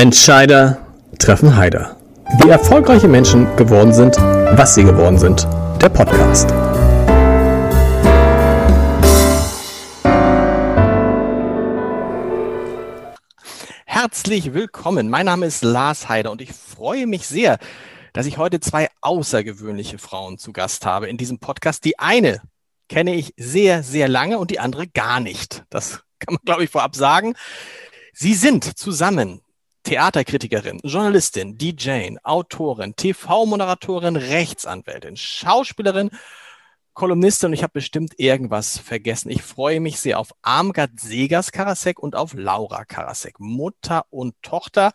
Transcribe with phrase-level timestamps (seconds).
[0.00, 0.78] Entscheider
[1.18, 1.94] treffen Heider.
[2.42, 5.46] Wie erfolgreiche Menschen geworden sind, was sie geworden sind.
[5.78, 6.48] Der Podcast.
[13.84, 15.10] Herzlich willkommen.
[15.10, 17.58] Mein Name ist Lars Heider und ich freue mich sehr,
[18.14, 21.84] dass ich heute zwei außergewöhnliche Frauen zu Gast habe in diesem Podcast.
[21.84, 22.40] Die eine
[22.88, 25.64] kenne ich sehr, sehr lange und die andere gar nicht.
[25.68, 27.34] Das kann man, glaube ich, vorab sagen.
[28.14, 29.42] Sie sind zusammen
[29.82, 36.10] Theaterkritikerin, Journalistin, DJ, Autorin, TV-Moderatorin, Rechtsanwältin, Schauspielerin,
[36.94, 39.30] Kolumnistin und ich habe bestimmt irgendwas vergessen.
[39.30, 44.92] Ich freue mich sehr auf Armgard Segers Karasek und auf Laura Karasek, Mutter und Tochter.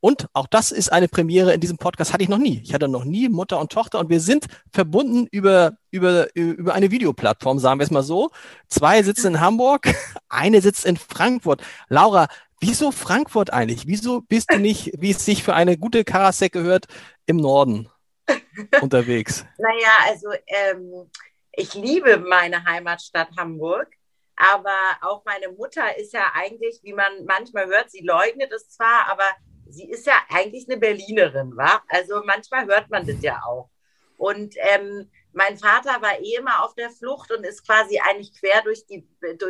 [0.00, 2.60] Und auch das ist eine Premiere in diesem Podcast, hatte ich noch nie.
[2.62, 6.90] Ich hatte noch nie Mutter und Tochter und wir sind verbunden über, über, über eine
[6.90, 8.30] Videoplattform, sagen wir es mal so.
[8.68, 9.94] Zwei sitzen in Hamburg,
[10.28, 11.62] eine sitzt in Frankfurt.
[11.88, 12.28] Laura,
[12.66, 13.86] Wieso Frankfurt eigentlich?
[13.86, 16.86] Wieso bist du nicht, wie es sich für eine gute Karasek gehört,
[17.26, 17.90] im Norden
[18.80, 19.44] unterwegs?
[19.58, 21.10] Naja, also ähm,
[21.52, 23.88] ich liebe meine Heimatstadt Hamburg,
[24.34, 29.10] aber auch meine Mutter ist ja eigentlich, wie man manchmal hört, sie leugnet es zwar,
[29.10, 29.26] aber
[29.68, 31.82] sie ist ja eigentlich eine Berlinerin, wa?
[31.90, 33.68] Also manchmal hört man das ja auch.
[34.16, 38.62] Und ähm, mein Vater war eh immer auf der Flucht und ist quasi eigentlich quer
[38.62, 39.06] durch, die,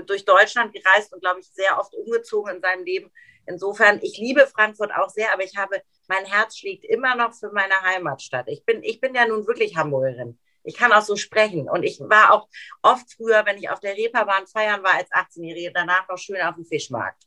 [0.07, 3.11] durch Deutschland gereist und, glaube ich, sehr oft umgezogen in seinem Leben.
[3.47, 7.51] Insofern, ich liebe Frankfurt auch sehr, aber ich habe, mein Herz schlägt immer noch für
[7.53, 8.49] meine Heimatstadt.
[8.49, 10.39] Ich bin, ich bin ja nun wirklich Hamburgerin.
[10.63, 11.69] Ich kann auch so sprechen.
[11.69, 12.48] Und ich war auch
[12.81, 16.55] oft früher, wenn ich auf der Reeperbahn feiern war als 18-Jährige, danach noch schön auf
[16.55, 17.23] dem Fischmarkt.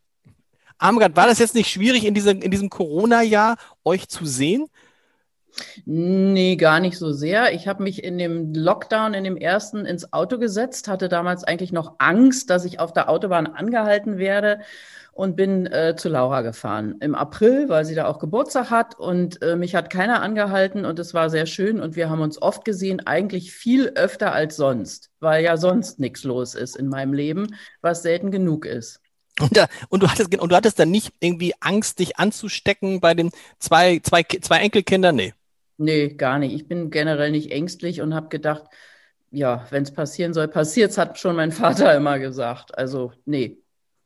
[0.80, 4.68] Amgard, war das jetzt nicht schwierig in, diese, in diesem Corona-Jahr, euch zu sehen?
[5.86, 7.54] Nee, gar nicht so sehr.
[7.54, 11.72] Ich habe mich in dem Lockdown, in dem ersten, ins Auto gesetzt, hatte damals eigentlich
[11.72, 14.60] noch Angst, dass ich auf der Autobahn angehalten werde
[15.18, 19.42] und bin äh, zu Laura gefahren im April, weil sie da auch Geburtstag hat und
[19.42, 22.64] äh, mich hat keiner angehalten und es war sehr schön und wir haben uns oft
[22.64, 27.56] gesehen, eigentlich viel öfter als sonst, weil ja sonst nichts los ist in meinem Leben,
[27.82, 29.02] was selten genug ist.
[29.40, 33.14] Und, da, und, du hattest, und du hattest dann nicht irgendwie Angst, dich anzustecken bei
[33.14, 35.16] den zwei, zwei, zwei Enkelkindern?
[35.16, 35.34] Nee.
[35.78, 36.54] Nee, gar nicht.
[36.54, 38.64] Ich bin generell nicht ängstlich und habe gedacht,
[39.30, 42.78] ja, wenn es passieren soll, passiert es, hat schon mein Vater immer gesagt.
[42.78, 43.58] Also, nee.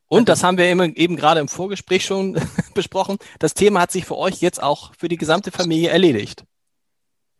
[0.07, 2.39] Und das haben wir eben, eben gerade im Vorgespräch schon
[2.75, 3.17] besprochen.
[3.39, 6.43] Das Thema hat sich für euch jetzt auch für die gesamte Familie erledigt.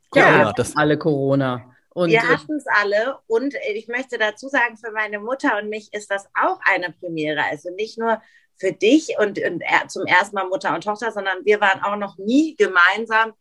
[0.10, 1.66] Corona, ja, das alle Corona.
[1.94, 5.94] Und wir hatten es alle und ich möchte dazu sagen, für meine Mutter und mich
[5.94, 7.44] ist das auch eine Premiere.
[7.44, 8.22] Also nicht nur
[8.56, 12.18] für dich und, und zum ersten Mal Mutter und Tochter, sondern wir waren auch noch
[12.18, 13.34] nie gemeinsam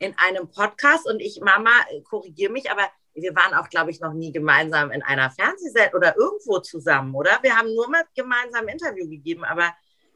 [0.00, 1.70] in einem Podcast und ich, Mama,
[2.04, 2.82] korrigiere mich, aber
[3.14, 7.30] wir waren auch, glaube ich, noch nie gemeinsam in einer Fernsehsendung oder irgendwo zusammen, oder?
[7.42, 9.72] Wir haben nur mal gemeinsam ein Interview gegeben, aber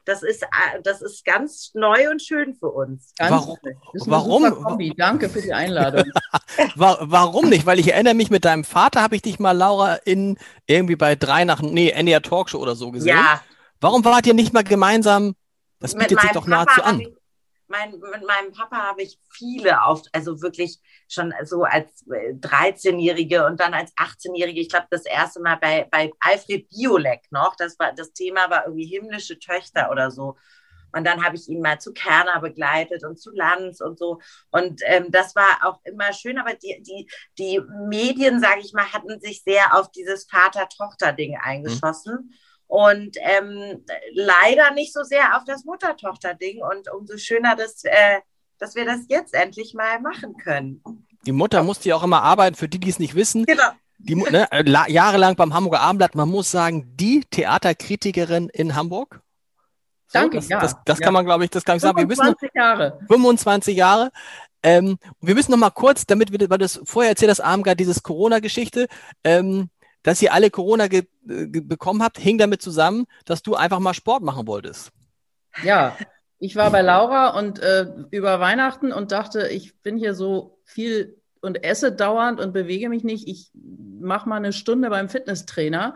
[0.06, 3.12] das ist, äh, das ist ganz neu und schön für uns.
[3.18, 4.42] warum?
[4.42, 4.92] warum?
[4.96, 6.04] Danke für die Einladung.
[6.76, 7.66] warum nicht?
[7.66, 11.14] Weil ich erinnere mich, mit deinem Vater habe ich dich mal, Laura, in irgendwie bei
[11.14, 13.16] drei nach, nee, NDR Talkshow oder so gesehen.
[13.16, 13.42] Ja.
[13.80, 15.34] Warum wart ihr nicht mal gemeinsam?
[15.80, 17.00] Das bietet sich doch nahezu an.
[17.00, 17.08] Ich,
[17.68, 23.46] mein, mit meinem Papa habe ich viele auf, also wirklich schon so als 13-Jährige äh,
[23.46, 27.56] und dann als 18-Jährige, ich glaube, das erste Mal bei, bei Alfred Biolek noch.
[27.56, 30.36] Das war, das Thema war irgendwie himmlische Töchter oder so.
[30.92, 34.20] Und dann habe ich ihn mal zu Kerner begleitet und zu Lanz und so.
[34.50, 38.92] Und ähm, das war auch immer schön, aber die, die, die Medien, sage ich mal,
[38.92, 41.40] hatten sich sehr auf dieses Vater-Tochter-Ding mhm.
[41.42, 42.14] eingeschossen.
[42.14, 42.34] Mhm
[42.66, 46.62] und ähm, leider nicht so sehr auf das Mutter-Tochter-Ding.
[46.62, 48.20] Und umso schöner, dass, äh,
[48.58, 50.82] dass wir das jetzt endlich mal machen können.
[51.26, 53.44] Die Mutter musste ja auch immer arbeiten, für die, die es nicht wissen.
[53.44, 53.70] Genau.
[53.98, 59.20] Die, ne, äh, jahrelang beim Hamburger Abendblatt, man muss sagen, die Theaterkritikerin in Hamburg.
[60.08, 60.60] So, Danke, das, ja.
[60.60, 61.04] Das, das ja.
[61.04, 61.98] kann man, glaube ich, das kann ich sagen.
[61.98, 62.98] 25 Jahre.
[63.08, 64.10] 25 Jahre.
[64.62, 67.78] Ähm, wir müssen noch mal kurz, damit wir, weil du das vorher erzählt hast, Armgard,
[67.78, 68.88] dieses Corona-Geschichte,
[69.22, 69.68] ähm,
[70.04, 70.86] dass ihr alle Corona
[71.22, 74.92] bekommen habt, hing damit zusammen, dass du einfach mal Sport machen wolltest.
[75.64, 75.96] Ja,
[76.38, 81.20] ich war bei Laura und äh, über Weihnachten und dachte, ich bin hier so viel
[81.40, 83.26] und esse dauernd und bewege mich nicht.
[83.28, 85.94] Ich mache mal eine Stunde beim Fitnesstrainer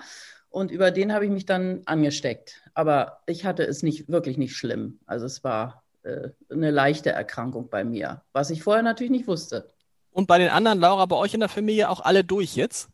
[0.48, 2.62] und über den habe ich mich dann angesteckt.
[2.72, 5.00] Aber ich hatte es nicht wirklich nicht schlimm.
[5.06, 9.68] Also es war äh, eine leichte Erkrankung bei mir, was ich vorher natürlich nicht wusste.
[10.12, 12.88] Und bei den anderen, Laura, bei euch in der Familie auch alle durch jetzt?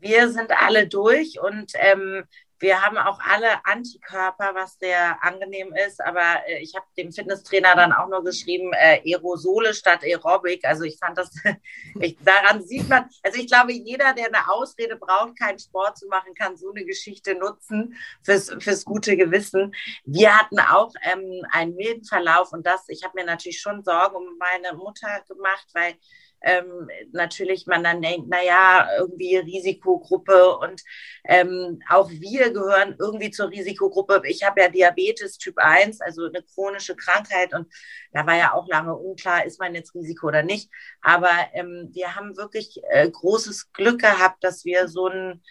[0.00, 2.24] Wir sind alle durch und ähm,
[2.60, 6.00] wir haben auch alle Antikörper, was sehr angenehm ist.
[6.02, 10.64] Aber äh, ich habe dem Fitnesstrainer dann auch nur geschrieben, äh, Aerosole statt Aerobic.
[10.64, 11.30] Also ich fand das,
[12.00, 16.06] ich, daran sieht man, also ich glaube, jeder, der eine Ausrede braucht, keinen Sport zu
[16.08, 19.74] machen, kann so eine Geschichte nutzen fürs, fürs gute Gewissen.
[20.04, 24.16] Wir hatten auch ähm, einen milden Verlauf und das, ich habe mir natürlich schon Sorgen
[24.16, 25.94] um meine Mutter gemacht, weil
[26.42, 30.82] ähm, natürlich man dann denkt, naja, irgendwie Risikogruppe und
[31.24, 34.22] ähm, auch wir gehören irgendwie zur Risikogruppe.
[34.24, 37.72] Ich habe ja Diabetes Typ 1, also eine chronische Krankheit und
[38.12, 40.70] da war ja auch lange unklar, ist man jetzt Risiko oder nicht.
[41.02, 45.42] Aber ähm, wir haben wirklich äh, großes Glück gehabt, dass wir so einen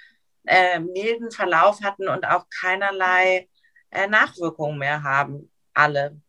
[0.46, 3.48] äh, milden Verlauf hatten und auch keinerlei
[3.92, 5.52] äh, Nachwirkungen mehr haben.
[5.74, 6.20] Alle.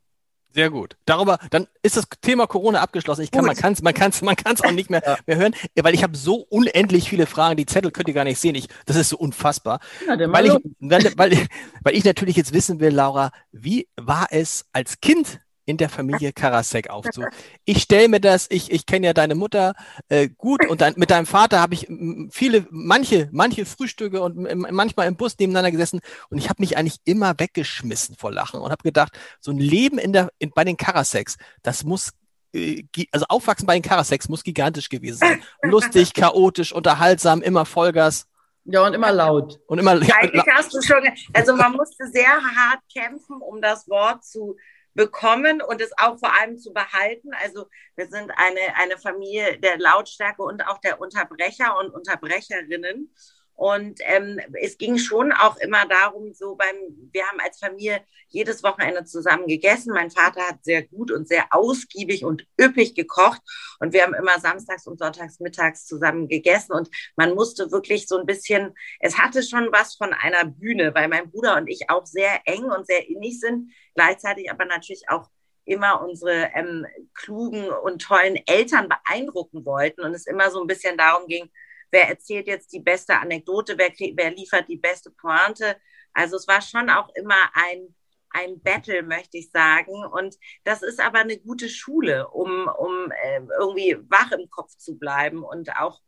[0.52, 0.96] Sehr gut.
[1.04, 3.22] Darüber, dann ist das Thema Corona abgeschlossen.
[3.22, 5.16] Ich kann, man kann es man kann's, man kann's auch nicht mehr, ja.
[5.26, 7.56] mehr hören, weil ich habe so unendlich viele Fragen.
[7.56, 8.54] Die Zettel könnt ihr gar nicht sehen.
[8.56, 9.80] Ich, das ist so unfassbar.
[10.06, 11.46] Ja, weil, ich, weil, weil,
[11.82, 16.32] weil ich natürlich jetzt wissen will, Laura, wie war es als Kind in der Familie
[16.32, 17.22] Karasek aufzu.
[17.64, 19.74] Ich stelle mir das, ich, ich kenne ja deine Mutter
[20.08, 21.86] äh, gut und dein, mit deinem Vater habe ich
[22.30, 24.36] viele, manche, manche Frühstücke und
[24.70, 28.70] manchmal im Bus nebeneinander gesessen und ich habe mich eigentlich immer weggeschmissen vor Lachen und
[28.70, 32.10] habe gedacht, so ein Leben in der, in, bei den Karaseks, das muss
[32.52, 35.42] äh, also aufwachsen bei den Karaseks muss gigantisch gewesen sein.
[35.62, 38.26] Lustig, chaotisch, unterhaltsam, immer Vollgas.
[38.64, 39.60] Ja, und immer laut.
[39.66, 41.02] Und immer ja, Eigentlich hast du schon,
[41.32, 44.56] also man musste sehr hart kämpfen, um das Wort zu
[44.94, 47.30] bekommen und es auch vor allem zu behalten.
[47.42, 47.66] Also
[47.96, 53.14] wir sind eine, eine Familie der Lautstärke und auch der Unterbrecher und Unterbrecherinnen.
[53.60, 56.76] Und ähm, es ging schon auch immer darum, so beim,
[57.12, 59.92] wir haben als Familie jedes Wochenende zusammen gegessen.
[59.92, 63.42] Mein Vater hat sehr gut und sehr ausgiebig und üppig gekocht.
[63.78, 66.72] Und wir haben immer samstags und sonntags mittags zusammen gegessen.
[66.72, 71.08] Und man musste wirklich so ein bisschen, es hatte schon was von einer Bühne, weil
[71.08, 73.72] mein Bruder und ich auch sehr eng und sehr innig sind.
[73.94, 75.28] Gleichzeitig aber natürlich auch
[75.66, 80.00] immer unsere ähm, klugen und tollen Eltern beeindrucken wollten.
[80.00, 81.50] Und es immer so ein bisschen darum ging,
[81.90, 85.76] wer erzählt jetzt die beste Anekdote, wer, wer liefert die beste Pointe.
[86.12, 87.94] Also es war schon auch immer ein,
[88.30, 90.04] ein Battle, möchte ich sagen.
[90.04, 94.98] Und das ist aber eine gute Schule, um, um äh, irgendwie wach im Kopf zu
[94.98, 96.00] bleiben und auch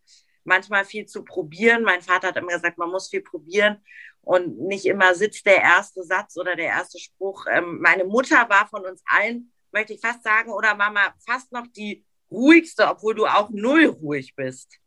[0.45, 1.83] manchmal viel zu probieren.
[1.83, 3.83] Mein Vater hat immer gesagt, man muss viel probieren
[4.23, 7.47] und nicht immer sitzt der erste Satz oder der erste Spruch.
[7.51, 11.67] Ähm, meine Mutter war von uns allen, möchte ich fast sagen, oder Mama, fast noch
[11.69, 14.79] die ruhigste, obwohl du auch null ruhig bist.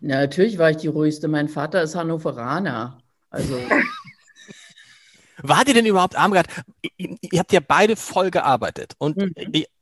[0.00, 1.28] Na, natürlich war ich die ruhigste.
[1.28, 2.98] Mein Vater ist Hannoveraner.
[3.30, 3.58] Also.
[5.42, 6.46] Wart ihr denn überhaupt, Armgard,
[6.96, 8.94] ihr, ihr habt ja beide voll gearbeitet.
[8.98, 9.34] Und mhm.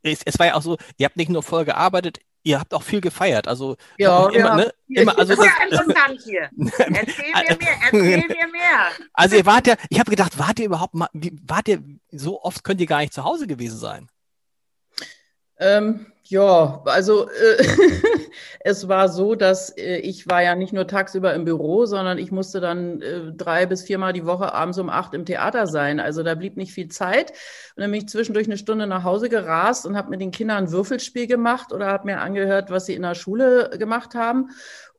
[0.03, 2.83] es, es, war ja auch so, ihr habt nicht nur voll gearbeitet, ihr habt auch
[2.83, 3.49] viel gefeiert.
[3.49, 4.57] Also ja, immer, ja.
[4.57, 6.51] Ne, immer, also das ist ja interessant hier.
[6.79, 8.89] Erzähl mir mehr, erzähl mir mehr.
[9.13, 12.65] Also ihr wart ja, ich habe gedacht, wart ihr überhaupt mal, wart ihr, so oft
[12.65, 14.09] könnt ihr gar nicht zu Hause gewesen sein?
[15.59, 17.65] Ähm, ja, also äh,
[18.61, 22.31] es war so, dass äh, ich war ja nicht nur tagsüber im Büro, sondern ich
[22.31, 25.99] musste dann äh, drei bis viermal die Woche abends um acht im Theater sein.
[26.01, 27.33] Also da blieb nicht viel Zeit.
[27.77, 30.65] Und dann bin ich zwischendurch eine Stunde nach Hause gerast und habe mit den Kindern
[30.65, 34.51] ein Würfelspiel gemacht oder habe mir angehört, was sie in der Schule gemacht haben.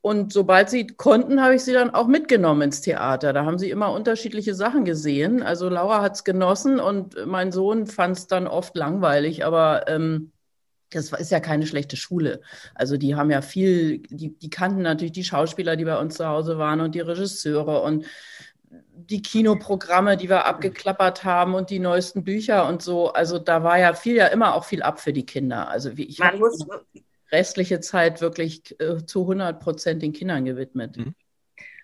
[0.01, 3.31] Und sobald sie konnten, habe ich sie dann auch mitgenommen ins Theater.
[3.31, 5.41] Da haben sie immer unterschiedliche Sachen gesehen.
[5.41, 10.32] Also Laura hat es genossen und mein Sohn fand es dann oft langweilig, aber ähm,
[10.93, 12.41] das ist ja keine schlechte Schule.
[12.75, 16.27] Also die haben ja viel, die, die kannten natürlich die Schauspieler, die bei uns zu
[16.27, 18.05] Hause waren und die Regisseure und
[18.95, 23.11] die Kinoprogramme, die wir abgeklappert haben und die neuesten Bücher und so.
[23.11, 25.67] Also da war ja viel, ja immer auch viel ab für die Kinder.
[25.67, 26.39] Also wie ich habe
[26.93, 30.97] die restliche Zeit wirklich äh, zu 100 Prozent den Kindern gewidmet.
[30.97, 31.15] Mhm.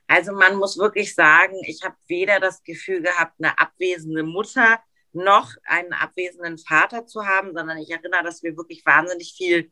[0.07, 4.79] Also man muss wirklich sagen, ich habe weder das Gefühl gehabt, eine abwesende Mutter
[5.13, 9.71] noch einen abwesenden Vater zu haben, sondern ich erinnere, dass wir wirklich wahnsinnig viel,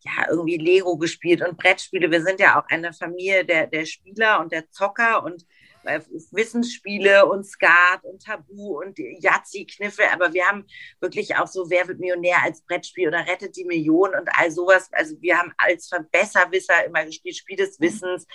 [0.00, 2.10] ja, irgendwie Lego gespielt und Brettspiele.
[2.10, 5.44] Wir sind ja auch eine Familie der, der Spieler und der Zocker und
[5.84, 6.00] äh,
[6.32, 10.66] Wissensspiele und Skat und Tabu und Yazzi-Kniffe, aber wir haben
[11.00, 14.90] wirklich auch so Wer wird Millionär als Brettspiel oder Rettet die Million und all sowas.
[14.92, 18.26] Also wir haben als Verbesserwisser immer gespielt, Spiel des Wissens,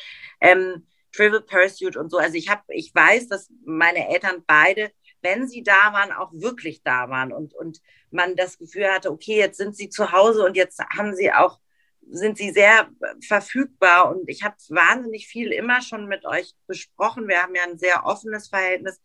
[0.42, 2.18] ähm, Trivial Pursuit und so.
[2.18, 4.92] Also ich habe, ich weiß, dass meine Eltern beide
[5.26, 9.38] wenn sie da waren, auch wirklich da waren und, und man das Gefühl hatte, okay,
[9.38, 11.60] jetzt sind sie zu Hause und jetzt haben sie auch,
[12.08, 12.88] sind sie sehr
[13.28, 17.28] verfügbar und ich habe wahnsinnig viel immer schon mit euch besprochen.
[17.28, 19.02] Wir haben ja ein sehr offenes Verhältnis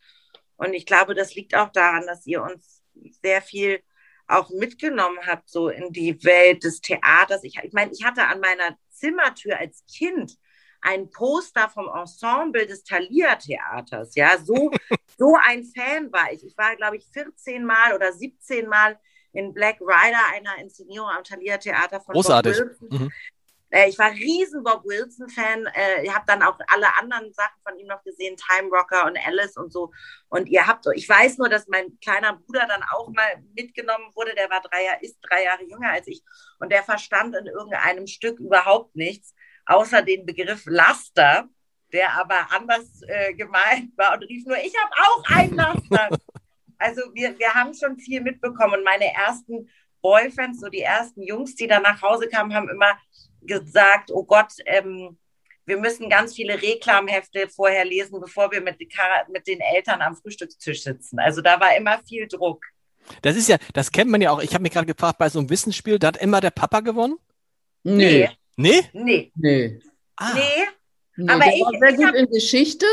[0.56, 2.82] und ich glaube, das liegt auch daran, dass ihr uns
[3.22, 3.80] sehr viel
[4.26, 7.42] auch mitgenommen habt, so in die Welt des Theaters.
[7.44, 10.36] Ich, ich meine, ich hatte an meiner Zimmertür als Kind
[10.82, 14.14] ein Poster vom Ensemble des Thalia Theaters.
[14.14, 14.70] Ja, so,
[15.18, 16.44] so ein Fan war ich.
[16.44, 18.98] Ich war, glaube ich, 14 Mal oder 17 Mal
[19.32, 22.56] in Black Rider, einer Inszenierung am Thalia Theater von Großartig.
[22.58, 22.88] Bob Wilson.
[22.90, 23.12] Mhm.
[23.70, 25.66] Äh, ich war riesen Bob Wilson-Fan.
[25.66, 29.16] Äh, ich habe dann auch alle anderen Sachen von ihm noch gesehen, Time Rocker und
[29.24, 29.92] Alice und so.
[30.28, 34.34] Und ihr habt, ich weiß nur, dass mein kleiner Bruder dann auch mal mitgenommen wurde.
[34.34, 36.22] Der war drei Jahre, ist drei Jahre jünger als ich.
[36.58, 39.34] Und der verstand in irgendeinem Stück überhaupt nichts,
[39.70, 41.48] außer den Begriff Laster,
[41.92, 46.08] der aber anders äh, gemeint war und rief nur, ich habe auch ein Laster.
[46.82, 48.78] Also wir, wir haben schon viel mitbekommen.
[48.78, 49.68] Und meine ersten
[50.00, 52.98] Boyfriends, so die ersten Jungs, die dann nach Hause kamen, haben immer
[53.42, 55.18] gesagt, oh Gott, ähm,
[55.66, 58.78] wir müssen ganz viele Reklamhefte vorher lesen, bevor wir mit,
[59.28, 61.18] mit den Eltern am Frühstückstisch sitzen.
[61.18, 62.64] Also da war immer viel Druck.
[63.20, 64.40] Das ist ja, das kennt man ja auch.
[64.40, 67.18] Ich habe mich gerade gefragt, bei so einem Wissensspiel, da hat immer der Papa gewonnen?
[67.82, 68.26] Nee.
[68.26, 68.39] Nee?
[68.92, 69.30] Nee.
[69.34, 69.80] Nee.
[70.16, 70.34] Ah.
[70.34, 70.40] Nee.
[71.16, 72.14] Nee, aber der ich, war sehr gut hab...
[72.14, 72.86] in Geschichte.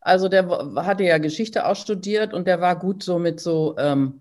[0.00, 4.20] Also der hatte ja Geschichte auch studiert und der war gut so mit so ähm,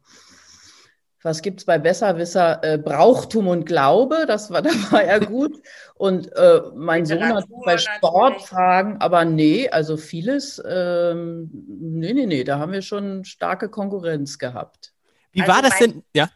[1.23, 2.63] was gibt es bei Besserwisser?
[2.63, 5.61] Äh, Brauchtum und Glaube, das war, da war er gut.
[5.95, 12.43] Und äh, mein Sohn hat bei Sportfragen, aber nee, also vieles, ähm, nee, nee, nee,
[12.43, 14.93] da haben wir schon starke Konkurrenz gehabt.
[15.31, 16.03] Wie also war das mein, denn?
[16.15, 16.29] Ja.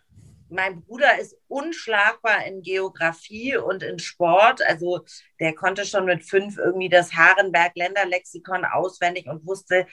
[0.49, 4.61] Mein Bruder ist unschlagbar in Geografie und in Sport.
[4.67, 5.05] Also
[5.39, 9.87] der konnte schon mit fünf irgendwie das Harenberg-Länderlexikon auswendig und wusste,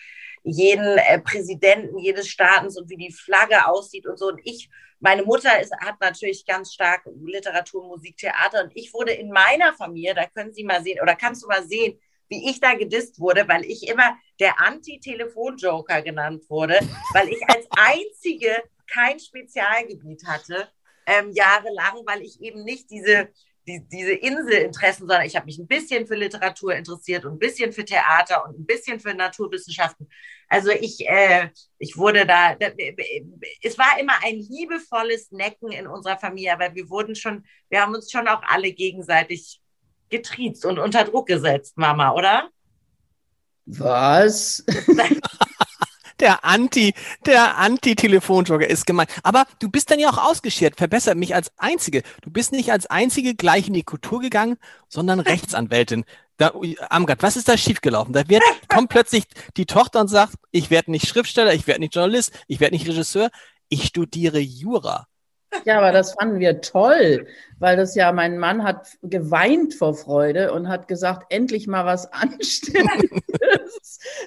[0.44, 4.28] jeden äh, Präsidenten jedes Staatens und wie die Flagge aussieht und so.
[4.28, 4.68] Und ich,
[5.00, 9.72] meine Mutter ist, hat natürlich ganz stark Literatur, Musik, Theater und ich wurde in meiner
[9.74, 13.20] Familie, da können Sie mal sehen, oder kannst du mal sehen, wie ich da gedisst
[13.20, 16.78] wurde, weil ich immer der Anti-Telefon-Joker genannt wurde,
[17.12, 20.68] weil ich als einzige kein Spezialgebiet hatte,
[21.06, 23.28] ähm, jahrelang, weil ich eben nicht diese
[23.66, 27.72] die, diese Inselinteressen, sondern ich habe mich ein bisschen für Literatur interessiert und ein bisschen
[27.72, 30.08] für Theater und ein bisschen für Naturwissenschaften.
[30.48, 32.68] Also ich, äh, ich wurde da, da,
[33.62, 37.94] es war immer ein liebevolles Necken in unserer Familie, aber wir wurden schon, wir haben
[37.94, 39.60] uns schon auch alle gegenseitig
[40.10, 42.50] getriezt und unter Druck gesetzt, Mama, oder?
[43.64, 44.64] Was?
[46.22, 46.94] der Anti,
[47.26, 49.10] der Anti-Telefonjogger ist gemeint.
[49.22, 50.76] Aber du bist dann ja auch ausgeschert.
[50.76, 52.02] Verbessert mich als Einzige.
[52.22, 54.56] Du bist nicht als Einzige gleich in die Kultur gegangen,
[54.88, 56.04] sondern Rechtsanwältin.
[56.38, 56.52] Da,
[56.88, 58.14] Amgard, was ist da schiefgelaufen?
[58.14, 59.24] Da wird, kommt plötzlich
[59.56, 62.88] die Tochter und sagt, ich werde nicht Schriftsteller, ich werde nicht Journalist, ich werde nicht
[62.88, 63.28] Regisseur,
[63.68, 65.06] ich studiere Jura.
[65.64, 67.26] Ja, aber das fanden wir toll,
[67.58, 72.10] weil das ja, mein Mann hat geweint vor Freude und hat gesagt, endlich mal was
[72.12, 73.20] Anständiges.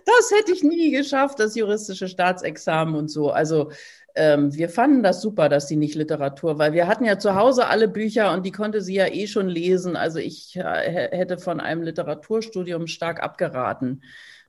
[0.05, 3.31] das hätte ich nie geschafft, das juristische Staatsexamen und so.
[3.31, 3.71] Also
[4.15, 7.67] ähm, wir fanden das super, dass sie nicht Literatur, weil wir hatten ja zu Hause
[7.67, 9.95] alle Bücher und die konnte sie ja eh schon lesen.
[9.95, 14.01] Also ich äh, hätte von einem Literaturstudium stark abgeraten.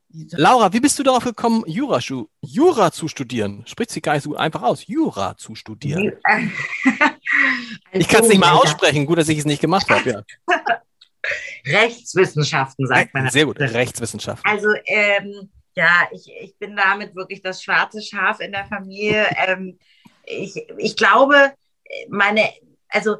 [0.08, 1.98] Laura, wie bist du darauf gekommen, Jura,
[2.40, 3.64] Jura zu studieren?
[3.66, 6.12] Spricht sie gar nicht so einfach aus, Jura zu studieren.
[7.92, 9.04] ich kann es nicht mal aussprechen.
[9.04, 10.10] Gut, dass ich es nicht gemacht habe.
[10.10, 10.22] Ja.
[11.66, 13.30] Rechtswissenschaften, sagt man.
[13.30, 14.50] Sehr gut, Rechtswissenschaften.
[14.50, 19.26] Also, ähm, ja, ich, ich bin damit wirklich das schwarze Schaf in der Familie.
[19.46, 19.78] ähm,
[20.24, 21.52] ich, ich glaube,
[22.08, 22.48] meine,
[22.88, 23.16] also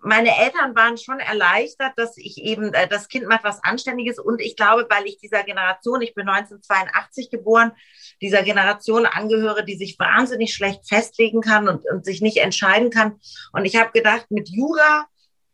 [0.00, 4.40] meine Eltern waren schon erleichtert, dass ich eben, äh, das Kind macht was Anständiges und
[4.40, 7.72] ich glaube, weil ich dieser Generation, ich bin 1982 geboren,
[8.20, 13.20] dieser Generation angehöre, die sich wahnsinnig schlecht festlegen kann und, und sich nicht entscheiden kann.
[13.52, 15.06] Und ich habe gedacht, mit Jura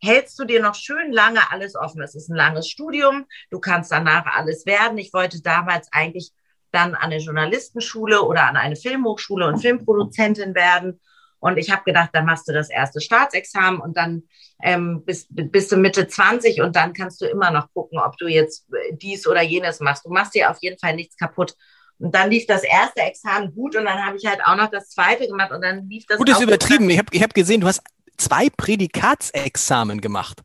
[0.04, 2.02] hältst du dir noch schön lange alles offen.
[2.02, 4.98] Es ist ein langes Studium, du kannst danach alles werden.
[4.98, 6.32] Ich wollte damals eigentlich
[6.70, 11.00] dann an eine Journalistenschule oder an eine Filmhochschule und Filmproduzentin werden.
[11.38, 14.22] Und ich habe gedacht, dann machst du das erste Staatsexamen und dann
[14.62, 18.26] ähm, bist, bist du Mitte 20 und dann kannst du immer noch gucken, ob du
[18.26, 20.06] jetzt dies oder jenes machst.
[20.06, 21.54] Du machst dir auf jeden Fall nichts kaputt.
[21.98, 24.90] Und dann lief das erste Examen gut und dann habe ich halt auch noch das
[24.90, 26.18] zweite gemacht und dann lief das.
[26.18, 26.90] Gut ist übertrieben.
[26.90, 27.82] Ich habe ich hab gesehen, du hast
[28.16, 30.42] zwei Prädikatsexamen gemacht.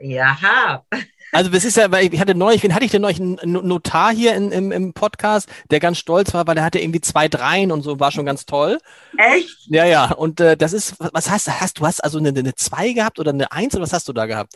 [0.00, 0.84] Ja.
[1.32, 3.20] Also das ist ja, weil ich hatte neulich, wen hatte ich denn neulich?
[3.20, 7.00] Einen Notar hier in, im, im Podcast, der ganz stolz war, weil er hatte irgendwie
[7.00, 8.78] zwei Dreien und so, war schon ganz toll.
[9.18, 9.66] Echt?
[9.66, 10.12] Ja, ja.
[10.12, 11.48] Und äh, das ist, was hast?
[11.60, 14.12] Hast du hast also eine, eine zwei gehabt oder eine Eins oder was hast du
[14.12, 14.54] da gehabt?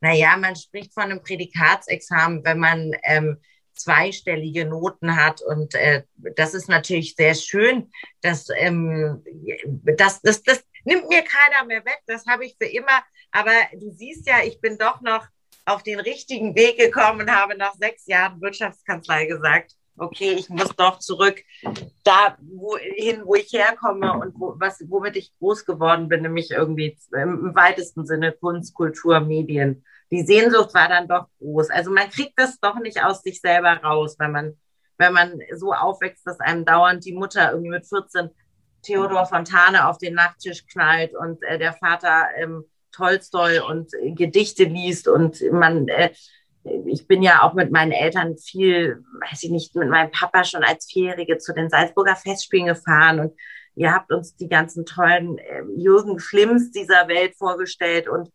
[0.00, 3.36] Naja, man spricht von einem Prädikatsexamen, wenn man ähm,
[3.74, 5.42] zweistellige Noten hat.
[5.42, 6.02] Und äh,
[6.36, 7.90] das ist natürlich sehr schön.
[8.22, 9.22] Dass, ähm,
[9.96, 12.00] das, das, das nimmt mir keiner mehr weg.
[12.06, 13.02] Das habe ich für immer.
[13.30, 15.26] Aber du siehst ja, ich bin doch noch
[15.66, 20.74] auf den richtigen Weg gekommen und habe nach sechs Jahren Wirtschaftskanzlei gesagt, okay, ich muss
[20.76, 21.42] doch zurück
[22.04, 26.96] da wohin, wo ich herkomme und wo, was, womit ich groß geworden bin, nämlich irgendwie
[27.12, 29.84] im weitesten Sinne Kunst, Kultur, Medien.
[30.10, 31.70] Die Sehnsucht war dann doch groß.
[31.70, 34.58] Also man kriegt das doch nicht aus sich selber raus, wenn man,
[34.98, 38.30] wenn man so aufwächst, dass einem dauernd die Mutter irgendwie mit 14
[38.82, 44.64] Theodor Fontane auf den Nachttisch knallt und äh, der Vater ähm, Tolstoi und äh, Gedichte
[44.64, 46.10] liest und man äh,
[46.86, 50.62] ich bin ja auch mit meinen Eltern viel, weiß ich nicht, mit meinem Papa schon
[50.62, 53.32] als Vierjährige zu den Salzburger Festspielen gefahren und
[53.76, 58.30] ihr habt uns die ganzen tollen äh, Jürgen Schlimms dieser Welt vorgestellt und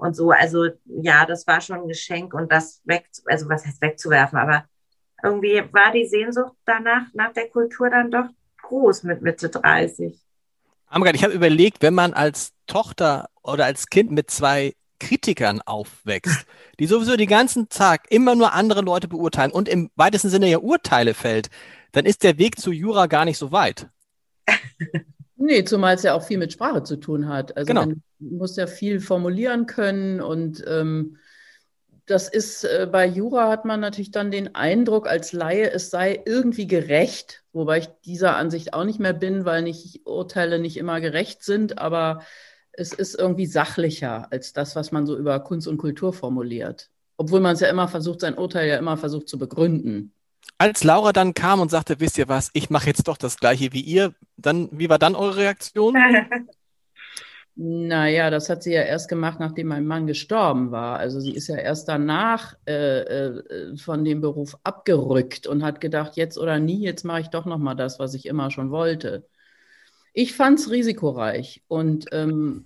[0.00, 0.30] und so.
[0.30, 4.64] Also ja, das war schon ein Geschenk und das weg, also was heißt wegzuwerfen, aber
[5.22, 8.28] irgendwie war die Sehnsucht danach, nach der Kultur dann doch
[8.70, 10.18] groß mit Mitte 30.
[10.86, 16.46] Amgard, ich habe überlegt, wenn man als Tochter oder als Kind mit zwei Kritikern aufwächst,
[16.78, 20.58] die sowieso den ganzen Tag immer nur andere Leute beurteilen und im weitesten Sinne ja
[20.58, 21.50] Urteile fällt,
[21.92, 23.88] dann ist der Weg zu Jura gar nicht so weit.
[25.42, 27.56] Nee, zumal es ja auch viel mit Sprache zu tun hat.
[27.56, 27.86] Also genau.
[27.86, 31.16] man muss ja viel formulieren können und ähm,
[32.04, 36.22] das ist äh, bei Jura hat man natürlich dann den Eindruck als Laie, es sei
[36.26, 41.00] irgendwie gerecht, wobei ich dieser Ansicht auch nicht mehr bin, weil nicht Urteile nicht immer
[41.00, 42.22] gerecht sind, aber
[42.72, 46.90] es ist irgendwie sachlicher als das, was man so über Kunst und Kultur formuliert.
[47.16, 50.12] Obwohl man es ja immer versucht, sein Urteil ja immer versucht zu begründen.
[50.56, 53.72] Als Laura dann kam und sagte, wisst ihr was, ich mache jetzt doch das gleiche
[53.72, 55.96] wie ihr, dann, wie war dann eure Reaktion?
[57.62, 60.98] Naja, das hat sie ja erst gemacht, nachdem mein Mann gestorben war.
[60.98, 66.16] Also sie ist ja erst danach äh, äh, von dem Beruf abgerückt und hat gedacht,
[66.16, 69.28] jetzt oder nie, jetzt mache ich doch nochmal das, was ich immer schon wollte.
[70.14, 72.64] Ich fand es risikoreich und ähm,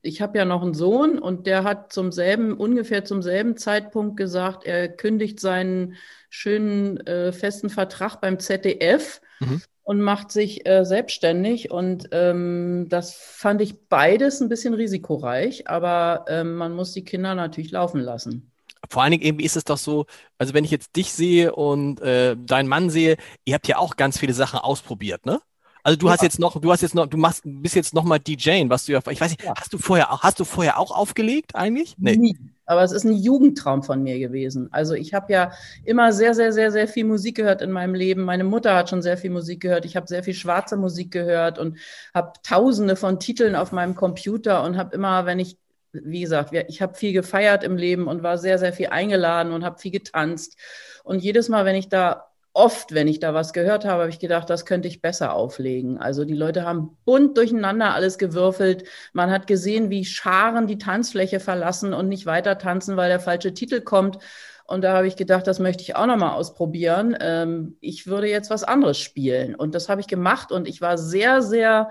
[0.00, 4.16] ich habe ja noch einen Sohn und der hat zum selben, ungefähr zum selben Zeitpunkt
[4.16, 5.96] gesagt, er kündigt seinen
[6.30, 9.60] schönen äh, festen Vertrag beim ZDF mhm.
[9.86, 11.70] Und macht sich äh, selbstständig.
[11.70, 17.36] Und ähm, das fand ich beides ein bisschen risikoreich, aber ähm, man muss die Kinder
[17.36, 18.50] natürlich laufen lassen.
[18.90, 20.06] Vor allen Dingen ist es doch so,
[20.38, 23.94] also wenn ich jetzt dich sehe und äh, deinen Mann sehe, ihr habt ja auch
[23.94, 25.40] ganz viele Sachen ausprobiert, ne?
[25.86, 26.14] Also du ja.
[26.14, 28.86] hast jetzt noch, du hast jetzt noch, du machst, bist jetzt noch mal DJing, was
[28.86, 29.54] du ja, ich weiß nicht, ja.
[29.56, 31.94] hast du vorher auch, hast du vorher auch aufgelegt eigentlich?
[31.96, 32.16] Nee.
[32.16, 32.36] Nie.
[32.64, 34.68] Aber es ist ein Jugendtraum von mir gewesen.
[34.72, 35.52] Also ich habe ja
[35.84, 38.22] immer sehr, sehr, sehr, sehr viel Musik gehört in meinem Leben.
[38.22, 39.84] Meine Mutter hat schon sehr viel Musik gehört.
[39.84, 41.78] Ich habe sehr viel schwarze Musik gehört und
[42.12, 45.56] habe Tausende von Titeln auf meinem Computer und habe immer, wenn ich
[45.92, 49.64] wie gesagt, ich habe viel gefeiert im Leben und war sehr, sehr viel eingeladen und
[49.64, 50.58] habe viel getanzt.
[51.04, 54.18] Und jedes Mal, wenn ich da oft, wenn ich da was gehört habe, habe ich
[54.18, 55.98] gedacht, das könnte ich besser auflegen.
[55.98, 58.84] Also die Leute haben bunt durcheinander alles gewürfelt.
[59.12, 63.52] Man hat gesehen, wie Scharen die Tanzfläche verlassen und nicht weiter tanzen, weil der falsche
[63.52, 64.18] Titel kommt.
[64.64, 67.14] Und da habe ich gedacht, das möchte ich auch nochmal ausprobieren.
[67.20, 69.54] Ähm, ich würde jetzt was anderes spielen.
[69.54, 71.90] Und das habe ich gemacht und ich war sehr, sehr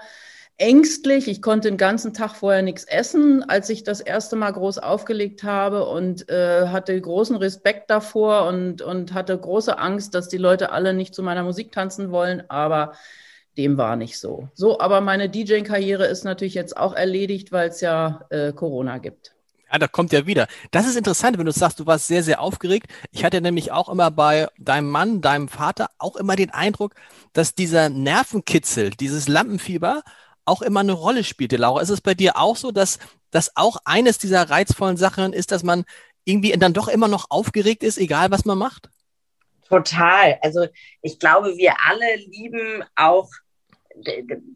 [0.57, 1.27] ängstlich.
[1.27, 5.43] Ich konnte den ganzen Tag vorher nichts essen, als ich das erste Mal groß aufgelegt
[5.43, 10.71] habe und äh, hatte großen Respekt davor und, und hatte große Angst, dass die Leute
[10.71, 12.49] alle nicht zu meiner Musik tanzen wollen.
[12.49, 12.93] Aber
[13.57, 14.49] dem war nicht so.
[14.53, 19.33] So, aber meine DJ-Karriere ist natürlich jetzt auch erledigt, weil es ja äh, Corona gibt.
[19.71, 20.47] Ja, da kommt ja wieder.
[20.71, 22.87] Das ist interessant, wenn du sagst, du warst sehr, sehr aufgeregt.
[23.11, 26.95] Ich hatte nämlich auch immer bei deinem Mann, deinem Vater auch immer den Eindruck,
[27.33, 30.03] dass dieser Nervenkitzel, dieses Lampenfieber
[30.45, 31.57] auch immer eine Rolle spielte.
[31.57, 32.99] Laura, ist es bei dir auch so, dass
[33.31, 35.85] das auch eines dieser reizvollen Sachen ist, dass man
[36.23, 38.89] irgendwie dann doch immer noch aufgeregt ist, egal was man macht?
[39.67, 40.37] Total.
[40.41, 40.67] Also
[41.01, 43.29] ich glaube, wir alle lieben auch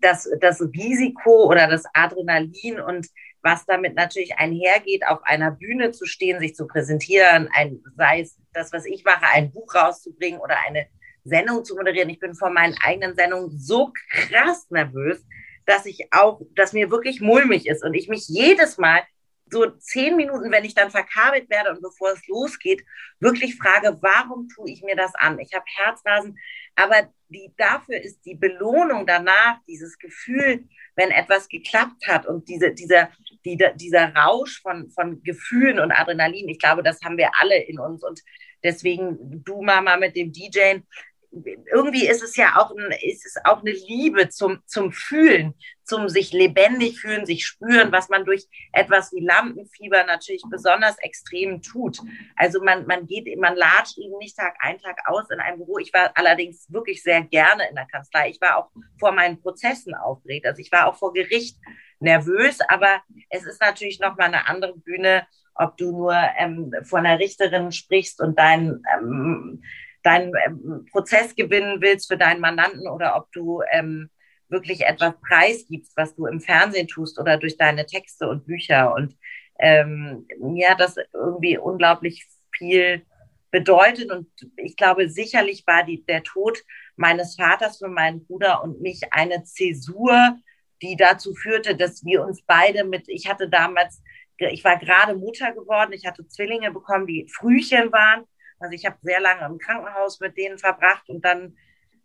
[0.02, 3.08] das, das Risiko oder das Adrenalin und
[3.42, 8.38] was damit natürlich einhergeht, auf einer Bühne zu stehen, sich zu präsentieren, ein, sei es
[8.54, 10.88] das, was ich mache, ein Buch rauszubringen oder eine
[11.24, 12.10] Sendung zu moderieren.
[12.10, 15.24] Ich bin vor meinen eigenen Sendungen so krass nervös,
[15.70, 19.04] dass ich auch, dass mir wirklich mulmig ist und ich mich jedes Mal
[19.52, 22.84] so zehn Minuten, wenn ich dann verkabelt werde und bevor es losgeht,
[23.20, 25.40] wirklich frage, warum tue ich mir das an?
[25.40, 26.38] Ich habe Herzrasen,
[26.76, 32.72] aber die, dafür ist die Belohnung danach, dieses Gefühl, wenn etwas geklappt hat und diese,
[32.74, 33.10] dieser,
[33.46, 37.80] die, dieser Rausch von, von Gefühlen und Adrenalin, ich glaube, das haben wir alle in
[37.80, 38.22] uns und
[38.64, 40.86] deswegen du Mama mit dem DJen,
[41.32, 46.10] irgendwie ist es ja auch, ein, ist es auch eine Liebe zum, zum Fühlen, zum
[46.10, 52.00] sich lebendig fühlen, sich spüren, was man durch etwas wie Lampenfieber natürlich besonders extrem tut.
[52.36, 55.78] Also man, man geht, man latscht eben nicht Tag ein, Tag aus in einem Büro.
[55.78, 58.30] Ich war allerdings wirklich sehr gerne in der Kanzlei.
[58.30, 60.48] Ich war auch vor meinen Prozessen aufgeregt.
[60.48, 61.58] Also ich war auch vor Gericht
[62.00, 67.20] nervös, aber es ist natürlich nochmal eine andere Bühne, ob du nur ähm, von einer
[67.20, 69.62] Richterin sprichst und dein ähm,
[70.04, 74.10] deinen ähm, Prozess gewinnen willst für deinen Mandanten oder ob du ähm,
[74.50, 78.94] wirklich etwas preisgibst, was du im Fernsehen tust oder durch deine Texte und Bücher.
[78.94, 79.16] Und
[79.60, 83.06] ähm, mir hat das irgendwie unglaublich viel
[83.52, 84.12] bedeutet.
[84.12, 86.64] Und ich glaube, sicherlich war die, der Tod
[86.96, 90.38] meines Vaters für meinen Bruder und mich eine Zäsur,
[90.82, 94.02] die dazu führte, dass wir uns beide mit, ich hatte damals,
[94.38, 98.24] ich war gerade Mutter geworden, ich hatte Zwillinge bekommen, die Frühchen waren.
[98.60, 101.56] Also ich habe sehr lange im Krankenhaus mit denen verbracht und dann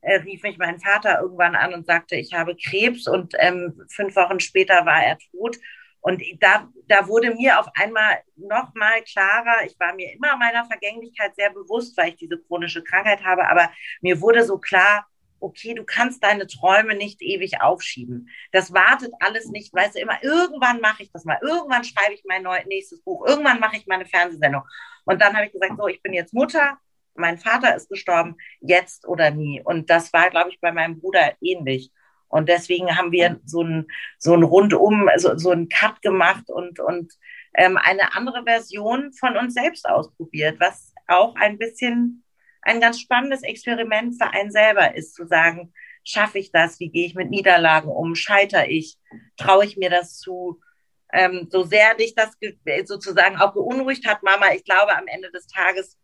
[0.00, 4.14] äh, rief mich mein Vater irgendwann an und sagte, ich habe Krebs und ähm, fünf
[4.16, 5.56] Wochen später war er tot.
[6.00, 10.66] Und da, da wurde mir auf einmal noch mal klarer, ich war mir immer meiner
[10.66, 13.70] Vergänglichkeit sehr bewusst, weil ich diese chronische Krankheit habe, aber
[14.02, 15.06] mir wurde so klar,
[15.44, 18.30] okay, du kannst deine Träume nicht ewig aufschieben.
[18.50, 22.24] Das wartet alles nicht, weißt du, immer, irgendwann mache ich das mal, irgendwann schreibe ich
[22.26, 24.62] mein neu, nächstes Buch, irgendwann mache ich meine Fernsehsendung.
[25.04, 26.78] Und dann habe ich gesagt, so, ich bin jetzt Mutter,
[27.14, 29.62] mein Vater ist gestorben, jetzt oder nie.
[29.62, 31.92] Und das war, glaube ich, bei meinem Bruder ähnlich.
[32.28, 33.86] Und deswegen haben wir so ein,
[34.18, 37.12] so ein rundum, so, so ein Cut gemacht und, und
[37.54, 42.23] ähm, eine andere Version von uns selbst ausprobiert, was auch ein bisschen
[42.64, 45.72] ein ganz spannendes Experiment für einen selber ist, zu sagen,
[46.04, 46.80] schaffe ich das?
[46.80, 48.14] Wie gehe ich mit Niederlagen um?
[48.14, 48.96] Scheitere ich?
[49.36, 50.60] Traue ich mir das zu?
[51.12, 52.36] Ähm, so sehr dich das
[52.86, 55.96] sozusagen auch beunruhigt hat, Mama, ich glaube, am Ende des Tages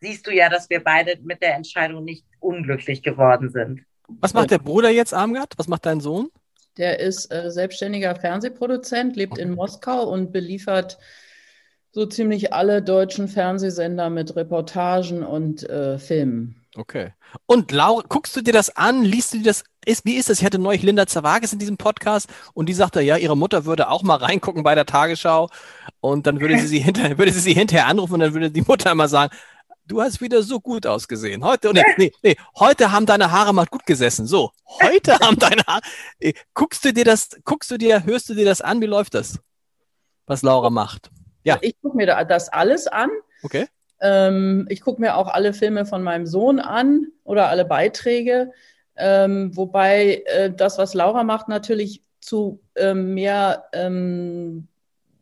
[0.00, 3.82] siehst du ja, dass wir beide mit der Entscheidung nicht unglücklich geworden sind.
[4.08, 5.54] Was macht der Bruder jetzt, Armgard?
[5.56, 6.30] Was macht dein Sohn?
[6.76, 10.98] Der ist äh, selbstständiger Fernsehproduzent, lebt in Moskau und beliefert
[11.94, 16.56] so ziemlich alle deutschen Fernsehsender mit Reportagen und äh, Filmen.
[16.74, 17.12] Okay.
[17.46, 19.04] Und Laura, guckst du dir das an?
[19.04, 19.62] Liest du dir das?
[19.86, 20.40] Ist, wie ist das?
[20.40, 23.88] Ich hatte neulich Linda Zerwages in diesem Podcast und die sagte, ja, ihre Mutter würde
[23.90, 25.50] auch mal reingucken bei der Tagesschau
[26.00, 28.62] und dann würde sie sie hinterher, würde sie sie hinterher anrufen und dann würde die
[28.62, 29.32] Mutter immer sagen,
[29.86, 31.44] du hast wieder so gut ausgesehen.
[31.44, 34.26] Heute, nee, nee, nee, heute haben deine Haare mal gut gesessen.
[34.26, 34.50] So,
[34.82, 35.82] heute haben deine Haare.
[36.18, 38.80] Äh, guckst du dir das, guckst du dir, hörst du dir das an?
[38.80, 39.38] Wie läuft das?
[40.26, 41.12] Was Laura macht?
[41.44, 41.58] Ja.
[41.60, 43.10] Ich gucke mir das alles an.
[43.42, 43.66] Okay.
[44.00, 48.52] Ähm, ich gucke mir auch alle Filme von meinem Sohn an oder alle Beiträge.
[48.96, 54.68] Ähm, wobei äh, das, was Laura macht, natürlich zu ähm, mehr ähm,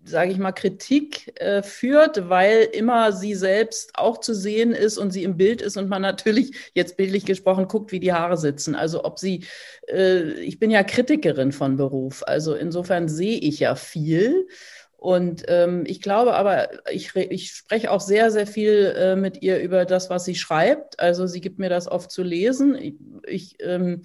[0.04, 5.12] sage ich mal, Kritik äh, führt, weil immer sie selbst auch zu sehen ist und
[5.12, 8.74] sie im Bild ist und man natürlich jetzt bildlich gesprochen guckt, wie die Haare sitzen.
[8.74, 9.44] Also ob sie,
[9.88, 14.48] äh, ich bin ja Kritikerin von Beruf, also insofern sehe ich ja viel.
[15.02, 19.60] Und ähm, ich glaube aber, ich, ich spreche auch sehr, sehr viel äh, mit ihr
[19.60, 21.00] über das, was sie schreibt.
[21.00, 22.76] Also sie gibt mir das oft zu lesen.
[22.76, 22.94] Ich,
[23.26, 24.04] ich ähm,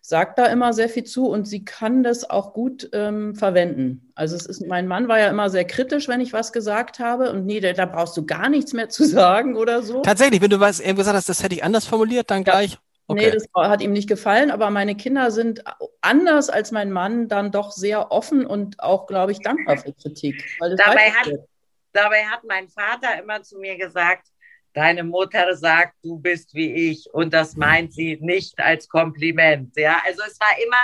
[0.00, 4.10] sagt da immer sehr viel zu und sie kann das auch gut ähm, verwenden.
[4.14, 7.30] Also es ist, mein Mann war ja immer sehr kritisch, wenn ich was gesagt habe
[7.30, 10.00] und nee, da, da brauchst du gar nichts mehr zu sagen oder so.
[10.00, 12.78] Tatsächlich, wenn du was eben gesagt hast, das hätte ich anders formuliert, dann gleich.
[13.10, 13.24] Okay.
[13.24, 15.64] Nee, das hat ihm nicht gefallen, aber meine Kinder sind
[16.02, 20.44] anders als mein Mann dann doch sehr offen und auch, glaube ich, dankbar für Kritik.
[20.60, 21.32] dabei, hat,
[21.92, 24.28] dabei hat mein Vater immer zu mir gesagt,
[24.74, 29.74] deine Mutter sagt, du bist wie ich und das meint sie nicht als Kompliment.
[29.76, 30.76] Ja, also es war immer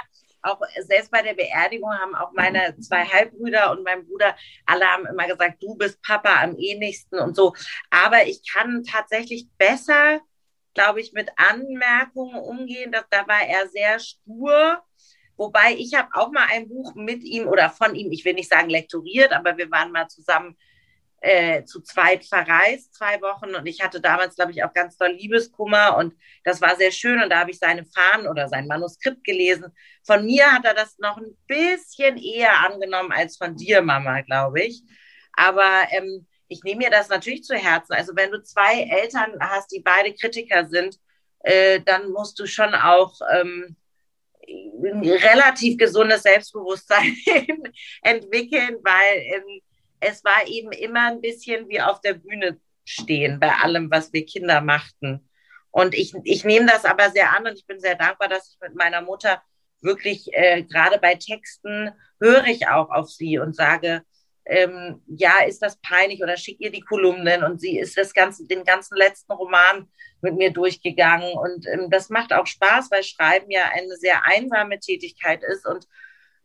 [0.45, 5.07] auch selbst bei der Beerdigung haben auch meine zwei Halbbrüder und mein Bruder alle haben
[5.07, 7.55] immer gesagt, du bist Papa am ähnlichsten und so.
[7.91, 10.21] Aber ich kann tatsächlich besser,
[10.75, 12.93] glaube ich, mit Anmerkungen umgehen.
[12.93, 14.83] Dass, da war er sehr stur.
[15.37, 18.51] Wobei ich habe auch mal ein Buch mit ihm oder von ihm, ich will nicht
[18.51, 20.57] sagen lektoriert, aber wir waren mal zusammen
[21.25, 23.55] äh, zu zweit verreist, zwei Wochen.
[23.55, 25.97] Und ich hatte damals, glaube ich, auch ganz doll Liebeskummer.
[25.97, 27.23] Und das war sehr schön.
[27.23, 29.73] Und da habe ich seine Fahnen oder sein Manuskript gelesen.
[30.03, 34.65] Von mir hat er das noch ein bisschen eher angenommen als von dir, Mama, glaube
[34.65, 34.83] ich.
[35.33, 37.95] Aber ähm, ich nehme mir das natürlich zu Herzen.
[37.95, 40.99] Also wenn du zwei Eltern hast, die beide Kritiker sind,
[41.41, 43.77] äh, dann musst du schon auch ähm,
[44.47, 47.17] relativ gesundes Selbstbewusstsein
[48.03, 49.61] entwickeln, weil ähm,
[50.01, 54.27] es war eben immer ein bisschen wie auf der Bühne stehen bei allem, was wir
[54.27, 55.29] Kinder machten.
[55.71, 58.61] Und ich, ich nehme das aber sehr an und ich bin sehr dankbar, dass ich
[58.61, 59.43] mit meiner Mutter
[59.81, 64.03] wirklich, äh, gerade bei Texten, höre ich auch auf sie und sage,
[64.47, 68.47] ähm, ja, ist das peinlich oder schick ihr die Kolumnen und sie ist das ganze,
[68.47, 69.89] den ganzen letzten Roman
[70.21, 74.79] mit mir durchgegangen und ähm, das macht auch Spaß, weil Schreiben ja eine sehr einsame
[74.81, 75.87] Tätigkeit ist und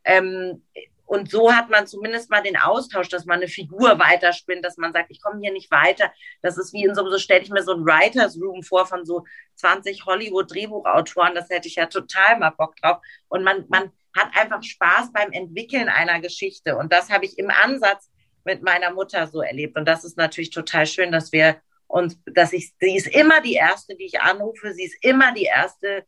[0.05, 0.63] ähm,
[1.09, 4.93] und so hat man zumindest mal den Austausch, dass man eine Figur weiterspinnt, dass man
[4.93, 6.13] sagt, ich komme hier nicht weiter.
[6.43, 9.05] Das ist wie in so, so stelle ich mir so ein Writers Room vor von
[9.07, 11.33] so 20 Hollywood-Drehbuchautoren.
[11.33, 12.99] Das hätte ich ja total mal Bock drauf.
[13.27, 16.77] Und man, man hat einfach Spaß beim Entwickeln einer Geschichte.
[16.77, 18.09] Und das habe ich im Ansatz
[18.43, 19.77] mit meiner Mutter so erlebt.
[19.77, 23.55] Und das ist natürlich total schön, dass wir Und dass ich, sie ist immer die
[23.55, 24.73] Erste, die ich anrufe.
[24.73, 26.05] Sie ist immer die Erste,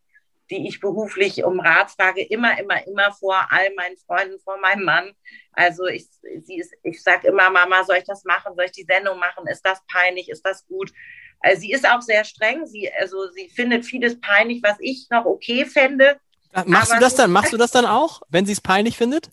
[0.51, 2.21] die ich beruflich um Rat frage.
[2.21, 5.11] Immer, immer, immer vor all meinen Freunden, vor meinem Mann.
[5.53, 6.07] Also ich,
[6.45, 8.53] sie ist, ich sage immer, Mama, soll ich das machen?
[8.55, 9.47] Soll ich die Sendung machen?
[9.47, 10.29] Ist das peinlich?
[10.29, 10.91] Ist das gut?
[11.39, 12.67] Also sie ist auch sehr streng.
[12.67, 16.19] Sie, also sie findet vieles peinlich, was ich noch okay fände.
[16.65, 17.31] Machst du das dann?
[17.31, 19.29] Machst du das dann auch, wenn sie es peinlich findet?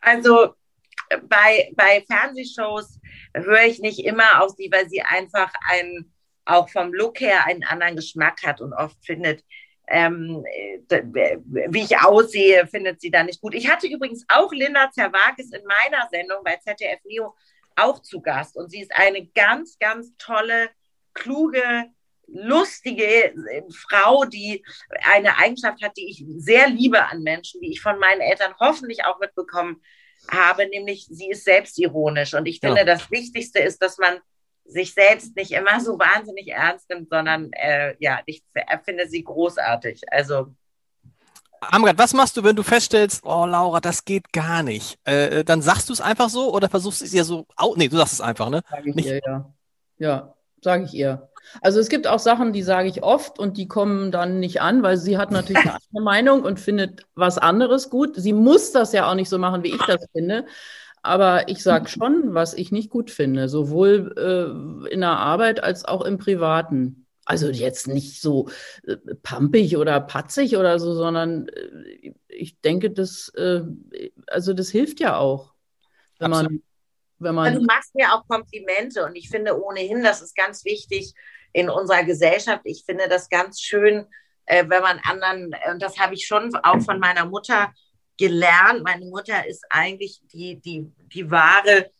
[0.00, 0.54] Also
[1.28, 3.00] bei, bei Fernsehshows
[3.34, 7.64] höre ich nicht immer auf sie, weil sie einfach einen, auch vom Look her einen
[7.64, 9.44] anderen Geschmack hat und oft findet,
[9.88, 10.44] ähm,
[10.88, 13.54] wie ich aussehe, findet sie da nicht gut.
[13.54, 17.34] Ich hatte übrigens auch Linda Zerwakis in meiner Sendung bei ZDF Neo
[17.76, 20.70] auch zu Gast und sie ist eine ganz, ganz tolle,
[21.14, 21.86] kluge,
[22.28, 24.64] lustige äh, Frau, die
[25.02, 29.04] eine Eigenschaft hat, die ich sehr liebe an Menschen, die ich von meinen Eltern hoffentlich
[29.04, 29.82] auch mitbekommen
[30.30, 32.34] habe, nämlich sie ist selbstironisch.
[32.34, 32.84] Und ich finde, ja.
[32.84, 34.18] das Wichtigste ist, dass man
[34.64, 38.42] sich selbst nicht immer so wahnsinnig ernst nimmt, sondern äh, ja, ich
[38.84, 40.02] finde sie großartig.
[40.10, 40.48] Also
[41.60, 44.98] Amgard, was machst du, wenn du feststellst, oh Laura, das geht gar nicht?
[45.04, 47.88] Äh, dann sagst du es einfach so oder versuchst du es ihr so, au nee,
[47.88, 48.62] du sagst es einfach, ne?
[48.70, 49.06] Sag ich nicht.
[49.06, 49.52] ihr, ja.
[49.98, 51.28] Ja, sage ich ihr.
[51.62, 54.82] Also es gibt auch Sachen, die sage ich oft und die kommen dann nicht an,
[54.82, 58.16] weil sie hat natürlich eine andere Meinung und findet was anderes gut.
[58.16, 60.46] Sie muss das ja auch nicht so machen, wie ich das finde.
[61.02, 65.84] Aber ich sage schon, was ich nicht gut finde, sowohl äh, in der Arbeit als
[65.84, 67.06] auch im Privaten.
[67.24, 68.48] Also jetzt nicht so
[68.84, 73.62] äh, pampig oder patzig oder so, sondern äh, ich denke, das, äh,
[74.26, 75.52] also das hilft ja auch,
[76.18, 76.52] wenn Absolut.
[76.52, 76.62] man
[77.18, 77.54] wenn man.
[77.54, 81.12] Du machst mir auch Komplimente und ich finde ohnehin, das ist ganz wichtig
[81.52, 82.62] in unserer Gesellschaft.
[82.64, 84.06] Ich finde das ganz schön,
[84.46, 87.72] äh, wenn man anderen, und das habe ich schon auch von meiner Mutter
[88.18, 88.82] gelernt.
[88.82, 91.90] Meine Mutter ist eigentlich die, die, die wahre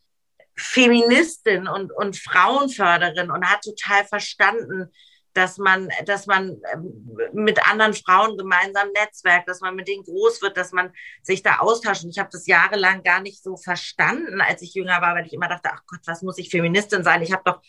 [0.57, 4.92] Feministin und, und Frauenförderin und hat total verstanden,
[5.38, 10.42] dass man, dass man ähm, mit anderen Frauen gemeinsam netzwerkt, dass man mit denen groß
[10.42, 12.03] wird, dass man sich da austauscht.
[12.03, 15.33] Und ich habe das jahrelang gar nicht so verstanden, als ich jünger war, weil ich
[15.33, 17.22] immer dachte, ach Gott, was muss ich Feministin sein?
[17.22, 17.62] Ich habe doch,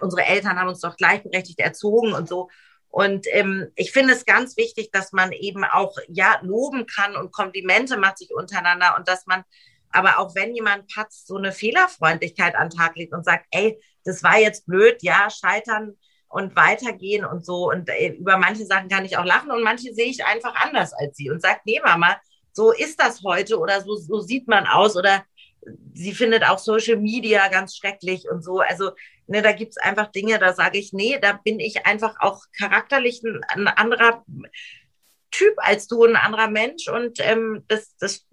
[0.00, 2.50] unsere Eltern haben uns doch gleichberechtigt erzogen und so.
[2.88, 7.30] Und ähm, ich finde es ganz wichtig, dass man eben auch ja loben kann und
[7.32, 9.44] Komplimente macht sich untereinander und dass man
[9.90, 13.80] aber auch wenn jemand patzt, so eine Fehlerfreundlichkeit an den Tag legt und sagt, ey,
[14.04, 15.96] das war jetzt blöd, ja, scheitern
[16.34, 17.70] und weitergehen und so.
[17.70, 20.92] Und äh, über manche Sachen kann ich auch lachen und manche sehe ich einfach anders
[20.92, 22.16] als sie und sagt, nee, Mama,
[22.52, 25.24] so ist das heute oder so, so sieht man aus oder
[25.94, 28.58] sie findet auch Social Media ganz schrecklich und so.
[28.58, 28.90] Also,
[29.28, 32.42] ne, da gibt es einfach Dinge, da sage ich, nee, da bin ich einfach auch
[32.58, 34.24] charakterlich ein, anderer
[35.30, 36.88] Typ als du, ein anderer Mensch.
[36.88, 38.26] Und ähm, das, das,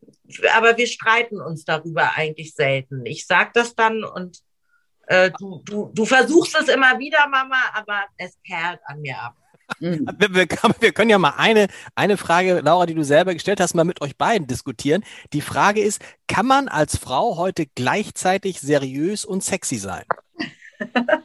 [0.56, 3.06] aber wir streiten uns darüber eigentlich selten.
[3.06, 4.40] Ich sage das dann und
[5.08, 9.36] äh, du, du, du versuchst es immer wieder, Mama, aber es perlt an mir ab.
[9.80, 10.08] Mhm.
[10.18, 10.48] Wir, wir,
[10.80, 14.02] wir, können ja mal eine, eine Frage, Laura, die du selber gestellt hast, mal mit
[14.02, 15.04] euch beiden diskutieren.
[15.34, 20.04] Die Frage ist, kann man als Frau heute gleichzeitig seriös und sexy sein?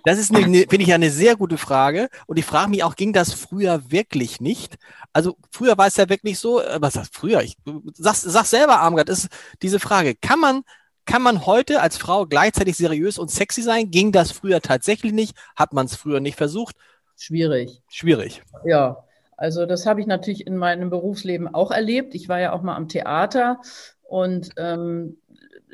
[0.04, 2.08] Das ist, finde ich, ja eine sehr gute Frage.
[2.26, 4.76] Und ich frage mich auch, ging das früher wirklich nicht?
[5.12, 7.42] Also früher war es ja wirklich so, äh, was heißt früher?
[7.42, 7.56] Ich
[7.94, 9.28] sag, sag selber, Armgard, ist
[9.62, 10.62] diese Frage, kann man
[11.06, 13.90] kann man heute als Frau gleichzeitig seriös und sexy sein?
[13.90, 15.36] Ging das früher tatsächlich nicht?
[15.54, 16.76] Hat man es früher nicht versucht?
[17.16, 17.82] Schwierig.
[17.88, 18.42] Schwierig.
[18.64, 19.04] Ja,
[19.36, 22.14] also das habe ich natürlich in meinem Berufsleben auch erlebt.
[22.14, 23.60] Ich war ja auch mal am Theater
[24.02, 25.16] und ähm,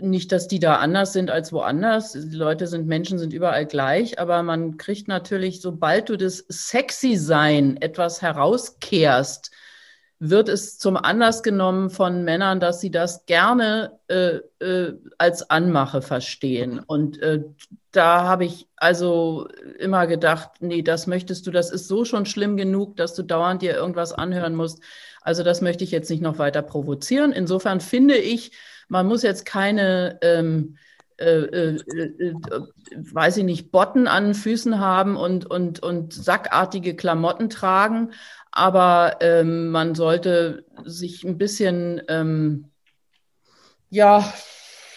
[0.01, 2.13] nicht, dass die da anders sind als woanders.
[2.13, 7.77] Die Leute sind, Menschen sind überall gleich, aber man kriegt natürlich, sobald du das Sexy-Sein
[7.81, 9.51] etwas herauskehrst,
[10.25, 16.01] wird es zum Anlass genommen von Männern, dass sie das gerne äh, äh, als Anmache
[16.01, 16.79] verstehen.
[16.79, 17.43] Und äh,
[17.91, 19.49] da habe ich also
[19.81, 23.63] immer gedacht, nee, das möchtest du, das ist so schon schlimm genug, dass du dauernd
[23.63, 24.81] dir irgendwas anhören musst.
[25.23, 27.33] Also das möchte ich jetzt nicht noch weiter provozieren.
[27.33, 28.53] Insofern finde ich,
[28.89, 30.77] man muss jetzt keine ähm,
[31.19, 31.77] äh, äh,
[32.19, 32.35] äh,
[32.97, 38.13] weiß ich nicht, Botten an den Füßen haben und, und, und sackartige Klamotten tragen
[38.53, 42.71] aber ähm, man sollte sich ein bisschen ähm,
[43.91, 44.33] ja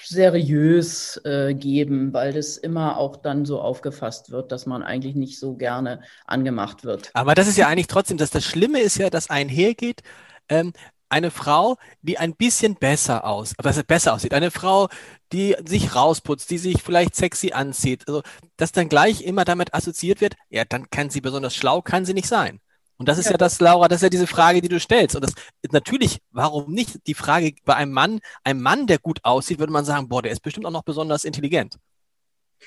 [0.03, 5.39] seriös äh, geben, weil das immer auch dann so aufgefasst wird, dass man eigentlich nicht
[5.39, 7.09] so gerne angemacht wird.
[7.13, 10.01] Aber das ist ja eigentlich trotzdem, dass das Schlimme ist ja, dass einhergeht,
[10.47, 10.73] ähm,
[11.09, 14.89] eine Frau, die ein bisschen besser aus, was besser aussieht, eine Frau,
[15.31, 18.21] die sich rausputzt, die sich vielleicht sexy anzieht, also
[18.57, 22.13] dass dann gleich immer damit assoziiert wird, ja, dann kann sie besonders schlau, kann sie
[22.13, 22.59] nicht sein.
[22.97, 23.31] Und das ist ja.
[23.31, 25.15] ja das, Laura, das ist ja diese Frage, die du stellst.
[25.15, 29.19] Und das ist natürlich, warum nicht die Frage bei einem Mann, einem Mann, der gut
[29.23, 31.77] aussieht, würde man sagen, boah, der ist bestimmt auch noch besonders intelligent.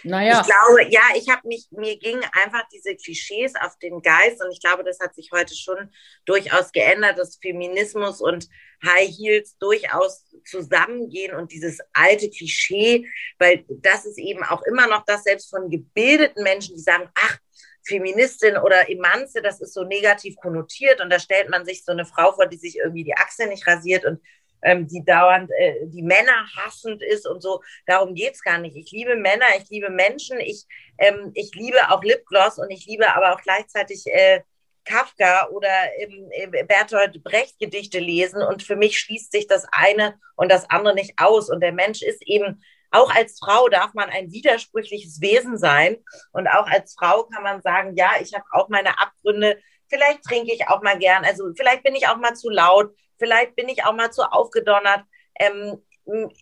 [0.05, 0.41] Naja.
[0.41, 4.53] Ich glaube, ja, ich habe mich, mir gingen einfach diese Klischees auf den Geist und
[4.53, 5.91] ich glaube, das hat sich heute schon
[6.25, 8.49] durchaus geändert, dass Feminismus und
[8.85, 15.05] High Heels durchaus zusammengehen und dieses alte Klischee, weil das ist eben auch immer noch
[15.05, 17.39] das, selbst von gebildeten Menschen, die sagen, ach,
[17.89, 22.05] Feministin oder Emanze, das ist so negativ konnotiert und da stellt man sich so eine
[22.05, 24.21] Frau vor, die sich irgendwie die Achse nicht rasiert und
[24.63, 27.63] ähm, die dauernd äh, die Männer hassend ist und so.
[27.87, 28.77] Darum geht's gar nicht.
[28.77, 30.67] Ich liebe Männer, ich liebe Menschen, ich,
[30.99, 34.43] ähm, ich liebe auch Lipgloss und ich liebe aber auch gleichzeitig äh,
[34.85, 40.19] Kafka oder ähm, äh, Bertolt Brecht Gedichte lesen und für mich schließt sich das eine
[40.37, 44.11] und das andere nicht aus und der Mensch ist eben auch als Frau darf man
[44.11, 45.97] ein widersprüchliches Wesen sein
[46.33, 50.53] und auch als Frau kann man sagen, ja, ich habe auch meine Abgründe, vielleicht trinke
[50.53, 53.85] ich auch mal gern, also vielleicht bin ich auch mal zu laut, vielleicht bin ich
[53.85, 55.05] auch mal zu aufgedonnert.
[55.39, 55.83] Ähm,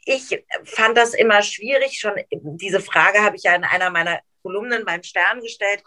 [0.05, 1.99] ich fand das immer schwierig.
[1.99, 5.83] Schon diese Frage habe ich ja in einer meiner Kolumnen beim Stern gestellt.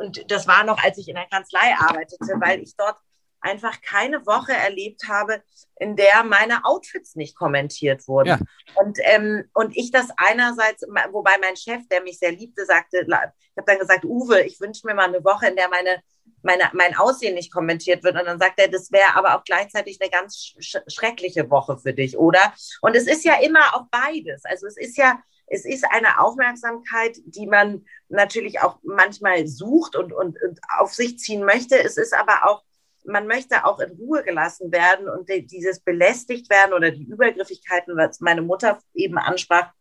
[0.00, 2.96] Und das war noch, als ich in der Kanzlei arbeitete, weil ich dort
[3.40, 5.42] einfach keine Woche erlebt habe,
[5.78, 8.28] in der meine Outfits nicht kommentiert wurden.
[8.28, 8.38] Ja.
[8.74, 13.14] Und, ähm, und ich das einerseits, wobei mein Chef, der mich sehr liebte, sagte, ich
[13.14, 16.02] habe dann gesagt, Uwe, ich wünsche mir mal eine Woche, in der meine
[16.42, 18.16] meine, mein Aussehen nicht kommentiert wird.
[18.16, 21.92] Und dann sagt er, das wäre aber auch gleichzeitig eine ganz sch schreckliche Woche für
[21.92, 22.54] dich, oder?
[22.80, 24.44] Und es ist ja immer auch beides.
[24.44, 30.12] Also es ist ja, es ist eine Aufmerksamkeit, die man natürlich auch manchmal sucht und,
[30.12, 31.78] und, und auf sich ziehen möchte.
[31.82, 32.62] Es ist aber auch,
[33.04, 38.20] man möchte auch in Ruhe gelassen werden und dieses belästigt werden oder die Übergriffigkeiten, was
[38.20, 39.72] meine Mutter eben ansprach.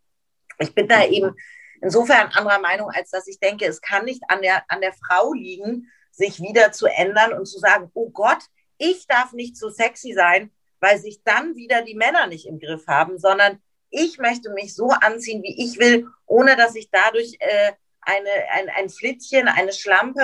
[0.59, 1.35] Ich bin da eben
[1.81, 5.33] insofern anderer Meinung, als dass ich denke, es kann nicht an der, an der Frau
[5.33, 8.43] liegen, sich wieder zu ändern und zu sagen, oh Gott,
[8.77, 12.87] ich darf nicht so sexy sein, weil sich dann wieder die Männer nicht im Griff
[12.87, 17.71] haben, sondern ich möchte mich so anziehen, wie ich will, ohne dass ich dadurch äh,
[18.01, 20.23] eine, ein, ein Flittchen, eine Schlampe,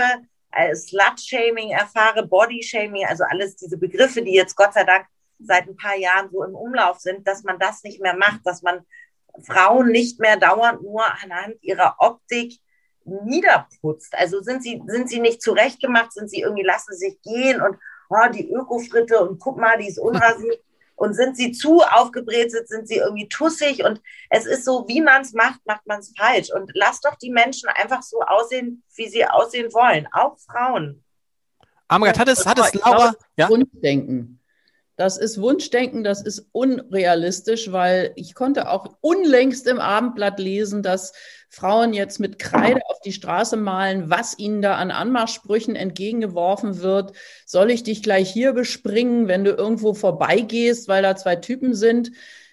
[0.74, 5.06] Slut-Shaming erfahre, Body-Shaming, also alles diese Begriffe, die jetzt Gott sei Dank
[5.39, 8.62] seit ein paar Jahren so im Umlauf sind, dass man das nicht mehr macht, dass
[8.62, 8.86] man
[9.44, 12.60] Frauen nicht mehr dauernd nur anhand ihrer Optik
[13.04, 14.15] niederputzt.
[14.15, 17.78] Also sind sie, sind sie nicht zurechtgemacht, sind sie irgendwie, lassen sich gehen und
[18.10, 20.62] oh, die Ökofritte und guck mal, die ist unrasiert.
[20.95, 25.23] Und sind sie zu aufgebrezelt, sind sie irgendwie tussig und es ist so, wie man
[25.23, 26.49] es macht, macht man es falsch.
[26.53, 31.03] Und lasst doch die Menschen einfach so aussehen, wie sie aussehen wollen, auch Frauen.
[31.88, 33.13] Amgat, hat es, hat es Laura?
[33.38, 33.49] Ja?
[33.49, 34.39] Wunschdenken.
[34.97, 41.12] Das ist Wunschdenken, das ist unrealistisch, weil ich konnte auch unlängst im Abendblatt lesen, dass
[41.49, 47.12] Frauen jetzt mit Kreide auf die Straße malen, was ihnen da an Anmachsprüchen entgegengeworfen wird.
[47.45, 52.12] Soll ich dich gleich hier bespringen, wenn du irgendwo vorbeigehst, weil da zwei Typen sind?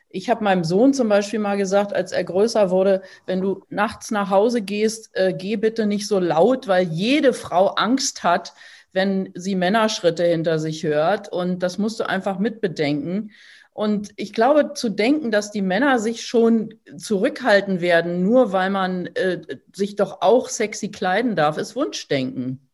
[0.08, 4.10] Ich habe meinem Sohn zum Beispiel mal gesagt, als er größer wurde, wenn du nachts
[4.10, 8.52] nach Hause gehst, äh, geh bitte nicht so laut, weil jede Frau Angst hat,
[8.92, 11.30] wenn sie Männerschritte hinter sich hört.
[11.30, 13.32] Und das musst du einfach mitbedenken.
[13.74, 19.06] Und ich glaube, zu denken, dass die Männer sich schon zurückhalten werden, nur weil man
[19.06, 19.40] äh,
[19.74, 22.68] sich doch auch sexy kleiden darf, ist Wunschdenken.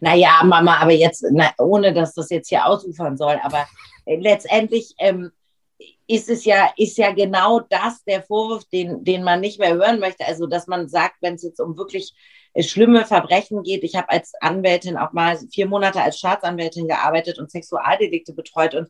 [0.00, 3.66] Naja, Mama, aber jetzt, na, ohne dass das jetzt hier ausufern soll, aber
[4.06, 5.32] äh, letztendlich ähm,
[6.06, 10.00] ist es ja, ist ja genau das der Vorwurf, den, den man nicht mehr hören
[10.00, 10.24] möchte.
[10.26, 12.14] Also, dass man sagt, wenn es jetzt um wirklich
[12.62, 13.82] schlimme Verbrechen geht.
[13.82, 18.88] Ich habe als Anwältin auch mal vier Monate als Staatsanwältin gearbeitet und Sexualdelikte betreut und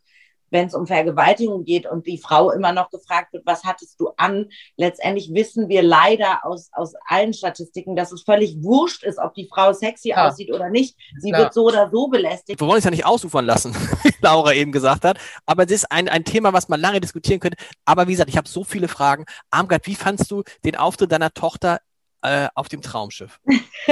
[0.54, 4.10] wenn es um Vergewaltigung geht und die Frau immer noch gefragt wird, was hattest du
[4.16, 4.46] an?
[4.76, 9.48] Letztendlich wissen wir leider aus, aus allen Statistiken, dass es völlig wurscht ist, ob die
[9.52, 10.28] Frau sexy ja.
[10.28, 10.96] aussieht oder nicht.
[11.18, 11.42] Sie Klar.
[11.42, 12.60] wird so oder so belästigt.
[12.60, 13.74] Wir wollen es ja nicht ausufern lassen,
[14.04, 15.18] wie Laura eben gesagt hat.
[15.44, 17.58] Aber es ist ein, ein Thema, was man lange diskutieren könnte.
[17.84, 19.24] Aber wie gesagt, ich habe so viele Fragen.
[19.50, 21.80] Armgard, wie fandst du den Auftritt deiner Tochter
[22.24, 23.38] äh, auf dem Traumschiff.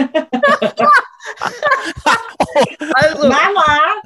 [2.94, 4.02] also, Mama,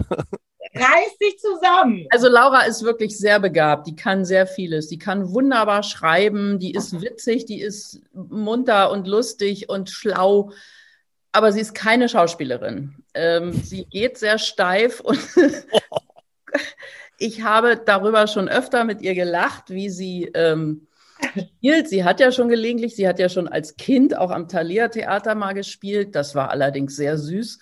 [0.75, 2.07] reiß dich zusammen.
[2.11, 3.87] Also Laura ist wirklich sehr begabt.
[3.87, 4.89] Die kann sehr vieles.
[4.89, 6.59] Die kann wunderbar schreiben.
[6.59, 7.47] Die ist witzig.
[7.47, 10.51] Die ist munter und lustig und schlau.
[11.33, 12.97] Aber sie ist keine Schauspielerin.
[13.15, 15.21] Ähm, sie geht sehr steif und
[17.19, 20.89] ich habe darüber schon öfter mit ihr gelacht, wie sie ähm,
[21.31, 21.89] spielt.
[21.89, 25.35] Sie hat ja schon gelegentlich, sie hat ja schon als Kind auch am Thalia Theater
[25.35, 26.15] mal gespielt.
[26.15, 27.59] Das war allerdings sehr süß.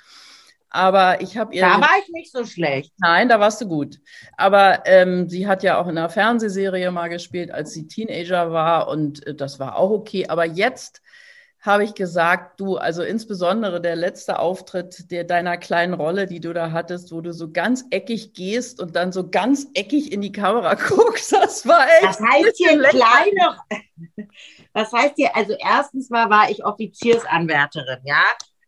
[0.74, 1.62] Aber ich habe ihr.
[1.62, 2.92] Da war ich nicht so schlecht.
[2.98, 4.00] Nein, da warst du gut.
[4.36, 8.88] Aber ähm, sie hat ja auch in einer Fernsehserie mal gespielt, als sie Teenager war
[8.88, 10.26] und äh, das war auch okay.
[10.26, 11.00] Aber jetzt
[11.64, 16.52] habe ich gesagt, du, also insbesondere der letzte Auftritt der, deiner kleinen Rolle, die du
[16.52, 20.30] da hattest, wo du so ganz eckig gehst und dann so ganz eckig in die
[20.30, 22.04] Kamera guckst, das war echt.
[22.04, 23.56] Was heißt hier kleine?
[24.74, 25.34] Was heißt hier?
[25.34, 28.24] Also erstens mal war ich Offiziersanwärterin, ja,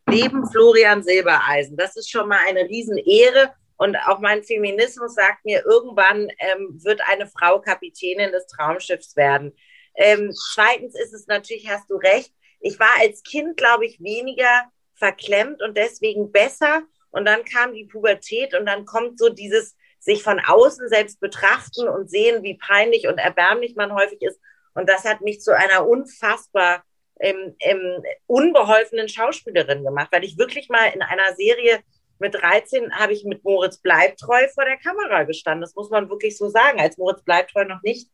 [0.09, 1.76] neben Florian Silbereisen.
[1.76, 3.53] Das ist schon mal eine Riesenehre.
[3.76, 9.53] Und auch mein Feminismus sagt mir, irgendwann ähm, wird eine Frau Kapitänin des Traumschiffs werden.
[9.97, 12.32] Ähm, zweitens ist es natürlich, hast du recht,
[12.66, 14.64] ich war als Kind, glaube ich, weniger
[14.94, 16.82] verklemmt und deswegen besser.
[17.10, 21.88] Und dann kam die Pubertät und dann kommt so dieses sich von außen selbst betrachten
[21.88, 24.40] und sehen, wie peinlich und erbärmlich man häufig ist.
[24.74, 26.84] Und das hat mich zu einer unfassbar
[27.18, 31.80] ähm, ähm, unbeholfenen Schauspielerin gemacht, weil ich wirklich mal in einer Serie
[32.18, 35.62] mit 13 habe ich mit Moritz Bleibtreu vor der Kamera gestanden.
[35.62, 38.10] Das muss man wirklich so sagen, als Moritz Bleibtreu noch nicht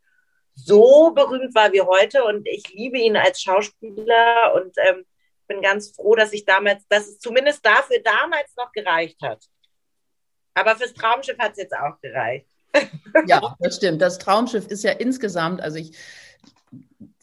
[0.54, 5.04] so berühmt war wie heute und ich liebe ihn als Schauspieler und ähm,
[5.46, 9.44] bin ganz froh, dass ich damals, dass es zumindest dafür damals noch gereicht hat.
[10.54, 12.46] Aber fürs Traumschiff hat es jetzt auch gereicht.
[13.26, 14.02] Ja, das stimmt.
[14.02, 15.96] Das Traumschiff ist ja insgesamt, also ich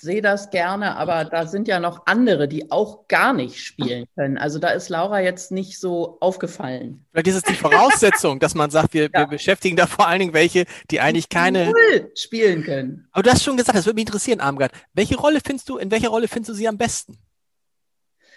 [0.02, 4.38] sehe das gerne, aber da sind ja noch andere, die auch gar nicht spielen können.
[4.38, 7.06] Also da ist Laura jetzt nicht so aufgefallen.
[7.12, 9.20] Vielleicht ist es die Voraussetzung, dass man sagt, wir, ja.
[9.22, 13.08] wir beschäftigen da vor allen Dingen welche, die eigentlich keine Null spielen können.
[13.12, 14.72] Aber du hast schon gesagt, das würde mich interessieren, Armgard.
[14.94, 17.18] Welche Rolle findest du, in welcher Rolle findest du sie am besten?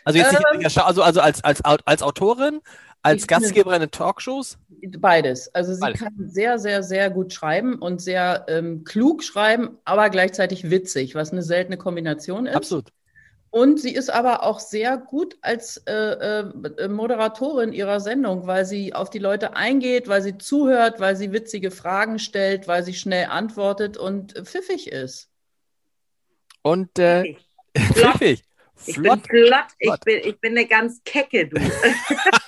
[0.04, 2.60] Also jetzt ähm, nicht, also, also als, als, als Autorin,
[3.02, 4.58] als Gastgeberin in Talkshows?
[4.98, 5.52] Beides.
[5.54, 6.00] Also sie Beides.
[6.00, 11.32] kann sehr, sehr, sehr gut schreiben und sehr ähm, klug schreiben, aber gleichzeitig witzig, was
[11.32, 12.54] eine seltene Kombination ist.
[12.54, 12.92] Absolut.
[13.50, 18.94] Und sie ist aber auch sehr gut als äh, äh, Moderatorin ihrer Sendung, weil sie
[18.94, 23.26] auf die Leute eingeht, weil sie zuhört, weil sie witzige Fragen stellt, weil sie schnell
[23.26, 25.28] antwortet und pfiffig ist.
[26.62, 27.36] Und äh,
[27.76, 28.42] pfiffig.
[28.84, 29.28] Ich flott.
[29.28, 31.56] bin flott, ich bin, ich bin eine ganz kecke, du.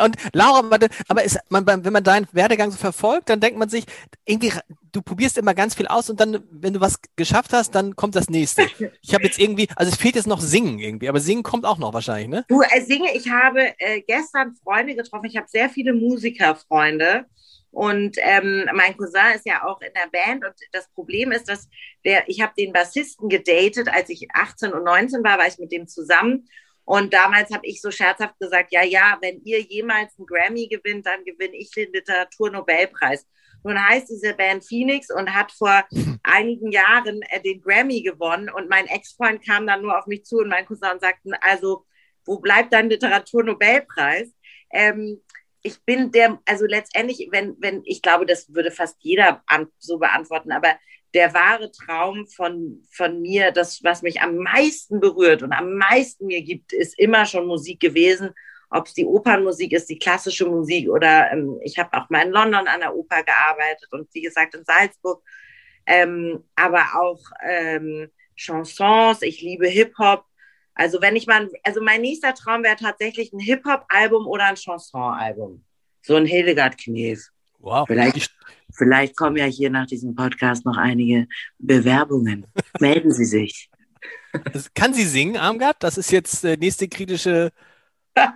[0.00, 0.62] Und Laura,
[1.08, 3.84] aber ist, man, wenn man deinen Werdegang so verfolgt, dann denkt man sich,
[4.24, 4.52] irgendwie,
[4.92, 8.16] du probierst immer ganz viel aus und dann, wenn du was geschafft hast, dann kommt
[8.16, 8.66] das nächste.
[9.02, 11.78] Ich habe jetzt irgendwie, also es fehlt jetzt noch Singen irgendwie, aber Singen kommt auch
[11.78, 12.44] noch wahrscheinlich, ne?
[12.48, 17.26] Du, äh, singe, ich habe äh, gestern Freunde getroffen, ich habe sehr viele Musikerfreunde.
[17.70, 21.68] Und ähm, mein Cousin ist ja auch in der Band und das Problem ist, dass
[22.04, 25.70] der, ich habe den Bassisten gedatet, als ich 18 und 19 war, war ich mit
[25.70, 26.48] dem zusammen
[26.88, 31.04] und damals habe ich so scherzhaft gesagt, ja, ja, wenn ihr jemals einen Grammy gewinnt,
[31.04, 33.26] dann gewinne ich den Literaturnobelpreis.
[33.62, 35.84] Nun heißt diese Band Phoenix und hat vor
[36.22, 38.48] einigen Jahren äh, den Grammy gewonnen.
[38.48, 41.84] Und mein Ex-Freund kam dann nur auf mich zu und mein Cousin und sagten, also,
[42.24, 44.32] wo bleibt dein Literaturnobelpreis?
[44.72, 45.20] Ähm,
[45.60, 49.44] ich bin der, also letztendlich, wenn, wenn, ich glaube, das würde fast jeder
[49.78, 50.78] so beantworten, aber
[51.14, 56.26] der wahre Traum von, von mir, das, was mich am meisten berührt und am meisten
[56.26, 58.30] mir gibt, ist immer schon Musik gewesen.
[58.70, 62.32] Ob es die Opernmusik ist, die klassische Musik oder ähm, ich habe auch mal in
[62.32, 65.22] London an der Oper gearbeitet und wie gesagt in Salzburg.
[65.86, 70.24] Ähm, aber auch ähm, Chansons, ich liebe Hip-Hop.
[70.74, 75.64] Also wenn ich mal, also mein nächster Traum wäre tatsächlich ein Hip-Hop-Album oder ein Chanson-Album.
[76.02, 77.20] So ein Hildegard Knef.
[77.58, 77.86] Wow.
[77.88, 78.30] Vielleicht,
[78.78, 81.26] vielleicht kommen ja hier nach diesem Podcast noch einige
[81.58, 82.46] Bewerbungen.
[82.80, 83.70] Melden Sie sich.
[84.52, 85.76] Das kann sie singen, Armgard?
[85.80, 87.50] Das ist jetzt der nächste kritische.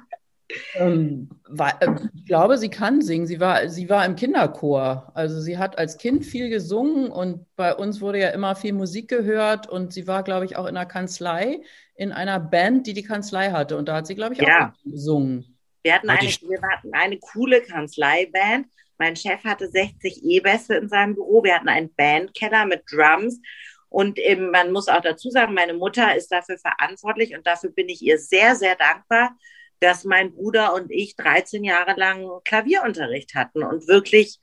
[0.75, 3.27] Ähm, äh, ich glaube, sie kann singen.
[3.27, 5.11] Sie war, sie war im Kinderchor.
[5.15, 9.09] Also sie hat als Kind viel gesungen und bei uns wurde ja immer viel Musik
[9.09, 11.63] gehört und sie war, glaube ich, auch in der Kanzlei
[11.95, 14.75] in einer Band, die die Kanzlei hatte und da hat sie, glaube ich, ja.
[14.75, 15.59] auch gesungen.
[15.83, 18.67] Wir hatten, eine, wir hatten eine coole Kanzleiband
[19.03, 21.43] mein Chef hatte 60 E-Bässe in seinem Büro.
[21.43, 23.41] Wir hatten einen Bandkeller mit Drums.
[23.89, 27.89] Und eben, man muss auch dazu sagen, meine Mutter ist dafür verantwortlich und dafür bin
[27.89, 29.37] ich ihr sehr, sehr dankbar,
[29.81, 34.39] dass mein Bruder und ich 13 Jahre lang Klavierunterricht hatten und wirklich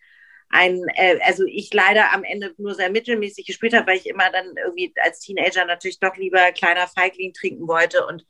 [0.50, 4.30] ein, äh, also ich leider am Ende nur sehr mittelmäßig gespielt habe, weil ich immer
[4.30, 8.26] dann irgendwie als Teenager natürlich doch lieber kleiner Feigling trinken wollte und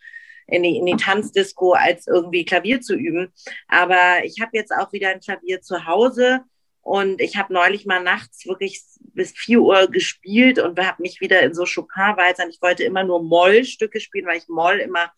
[0.52, 3.34] in die, in die Tanzdisco, als irgendwie Klavier zu üben.
[3.68, 6.42] Aber ich habe jetzt auch wieder ein Klavier zu Hause
[6.82, 8.82] und ich habe neulich mal nachts wirklich
[9.14, 12.50] bis 4 Uhr gespielt und habe mich wieder in so Chopin-Walzern.
[12.50, 15.12] Ich wollte immer nur Moll-Stücke spielen, weil ich Moll immer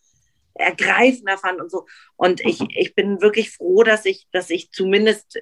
[0.54, 1.86] ergreifender fand und so.
[2.16, 5.40] Und ich, ich bin wirklich froh, dass ich, dass ich zumindest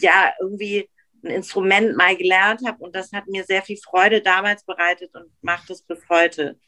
[0.00, 0.88] ja irgendwie
[1.24, 5.30] ein Instrument mal gelernt habe und das hat mir sehr viel Freude damals bereitet und
[5.40, 6.58] macht es bis heute.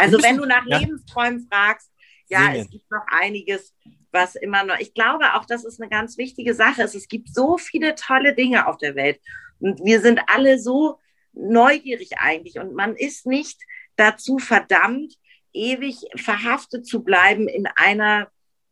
[0.00, 0.78] Also wenn du nach ja.
[0.78, 1.90] Lebensträumen fragst,
[2.28, 2.60] ja, Singen.
[2.60, 3.74] es gibt noch einiges,
[4.12, 6.82] was immer noch, ich glaube auch, das ist eine ganz wichtige Sache.
[6.82, 9.20] Es gibt so viele tolle Dinge auf der Welt
[9.58, 10.98] und wir sind alle so
[11.32, 13.60] neugierig eigentlich und man ist nicht
[13.96, 15.14] dazu verdammt,
[15.52, 18.28] ewig verhaftet zu bleiben in einer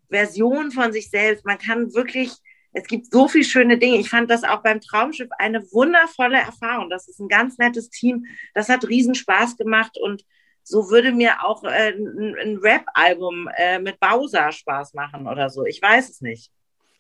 [0.09, 1.45] Version von sich selbst.
[1.45, 2.33] Man kann wirklich,
[2.73, 3.99] es gibt so viele schöne Dinge.
[3.99, 6.89] Ich fand das auch beim Traumschiff eine wundervolle Erfahrung.
[6.91, 8.25] Das ist ein ganz nettes Team.
[8.55, 10.25] Das hat riesen Spaß gemacht und
[10.69, 15.65] so würde mir auch äh, ein, ein Rap-Album äh, mit Bowser Spaß machen oder so.
[15.65, 16.53] Ich weiß es nicht.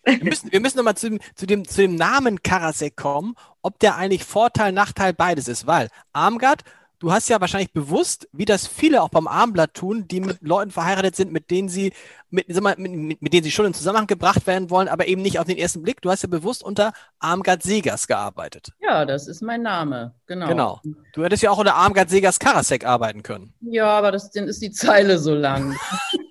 [0.05, 3.97] Wir müssen, wir müssen nochmal zu, zu, dem, zu dem Namen Karasek kommen, ob der
[3.97, 6.63] eigentlich Vorteil, Nachteil beides ist, weil Armgard
[6.99, 10.71] du hast ja wahrscheinlich bewusst, wie das viele auch beim Armblatt tun, die mit Leuten
[10.71, 11.93] verheiratet sind, mit denen sie,
[12.31, 15.39] mit, mit, mit, mit denen sie schon in Zusammenhang gebracht werden wollen, aber eben nicht
[15.39, 16.03] auf den ersten Blick.
[16.03, 18.73] Du hast ja bewusst unter Armgard Segers gearbeitet.
[18.81, 20.49] Ja, das ist mein Name, genau.
[20.49, 20.81] Genau.
[21.13, 23.55] Du hättest ja auch unter Armgard Segers Karasek arbeiten können.
[23.61, 25.77] Ja, aber das, dann ist die Zeile so lang.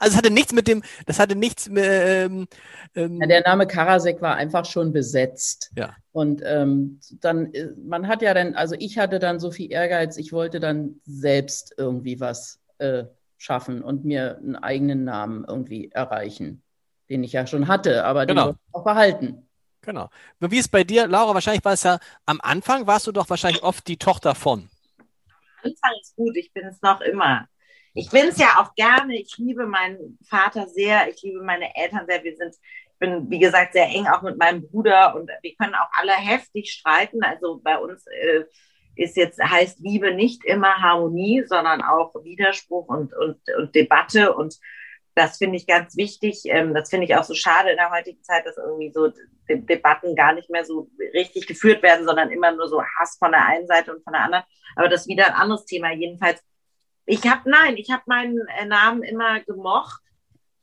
[0.00, 2.46] Also es hatte nichts mit dem, das hatte nichts mit, ähm,
[2.94, 5.70] ähm, ja, der Name Karasek war einfach schon besetzt.
[5.76, 5.94] Ja.
[6.12, 10.16] Und ähm, dann, äh, man hat ja dann, also ich hatte dann so viel Ehrgeiz,
[10.16, 13.04] ich wollte dann selbst irgendwie was äh,
[13.36, 16.62] schaffen und mir einen eigenen Namen irgendwie erreichen,
[17.08, 18.54] den ich ja schon hatte, aber den genau.
[18.72, 19.48] auch behalten.
[19.82, 20.10] Genau.
[20.40, 21.34] Wie ist bei dir, Laura?
[21.34, 24.68] Wahrscheinlich war es ja am Anfang, warst du doch wahrscheinlich oft die Tochter von.
[25.62, 27.48] Anfang ist gut, ich bin es noch immer
[27.98, 29.18] ich bin es ja auch gerne.
[29.18, 31.08] Ich liebe meinen Vater sehr.
[31.08, 32.22] Ich liebe meine Eltern sehr.
[32.22, 35.74] Wir sind, ich bin, wie gesagt, sehr eng auch mit meinem Bruder und wir können
[35.74, 37.22] auch alle heftig streiten.
[37.22, 38.44] Also bei uns äh,
[38.94, 44.32] ist jetzt, heißt Liebe nicht immer Harmonie, sondern auch Widerspruch und, und, und Debatte.
[44.32, 44.56] Und
[45.16, 46.42] das finde ich ganz wichtig.
[46.44, 49.08] Ähm, das finde ich auch so schade in der heutigen Zeit, dass irgendwie so
[49.48, 53.32] De Debatten gar nicht mehr so richtig geführt werden, sondern immer nur so Hass von
[53.32, 54.44] der einen Seite und von der anderen.
[54.76, 55.90] Aber das ist wieder ein anderes Thema.
[55.92, 56.42] Jedenfalls
[57.08, 60.02] ich habe, nein, ich habe meinen äh, Namen immer gemocht.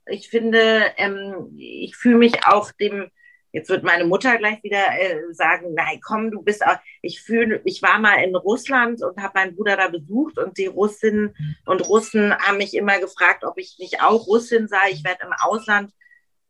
[0.05, 3.09] Ich finde, ähm, ich fühle mich auch dem,
[3.51, 7.61] jetzt wird meine Mutter gleich wieder äh, sagen, nein, komm, du bist auch, ich fühle,
[7.65, 11.35] ich war mal in Russland und habe meinen Bruder da besucht und die Russinnen
[11.65, 14.91] und Russen haben mich immer gefragt, ob ich nicht auch Russin sei.
[14.91, 15.91] Ich werde im Ausland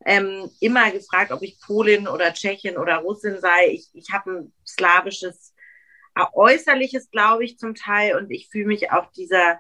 [0.06, 3.70] ähm, immer gefragt, ob ich Polin oder Tschechin oder Russin sei.
[3.70, 5.54] Ich, ich habe ein slawisches
[6.34, 9.60] Äußerliches, glaube ich, zum Teil und ich fühle mich auch dieser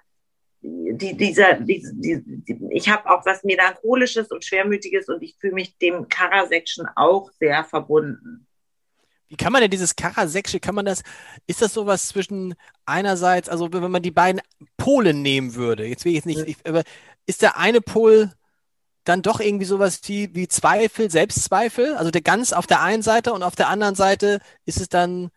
[0.65, 5.77] die, dieser, die, die, ich habe auch was Melancholisches und Schwermütiges und ich fühle mich
[5.77, 8.47] dem Karasekschen auch sehr verbunden.
[9.27, 11.03] Wie kann man denn dieses Karaseksche, kann man das,
[11.47, 12.55] ist das sowas zwischen
[12.85, 14.41] einerseits, also wenn man die beiden
[14.77, 16.83] Polen nehmen würde, jetzt will ich jetzt nicht, ich, aber
[17.25, 18.31] ist der eine Pol
[19.03, 23.33] dann doch irgendwie sowas wie, wie Zweifel, Selbstzweifel, also der ganz auf der einen Seite
[23.33, 25.31] und auf der anderen Seite ist es dann,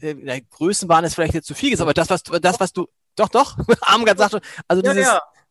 [0.00, 2.88] äh, Größenwahn ist vielleicht jetzt zu viel gesagt, aber das, was du, das, was du
[3.16, 3.56] doch, doch.
[3.82, 5.06] Armgard sagt schon, also ja, dieses,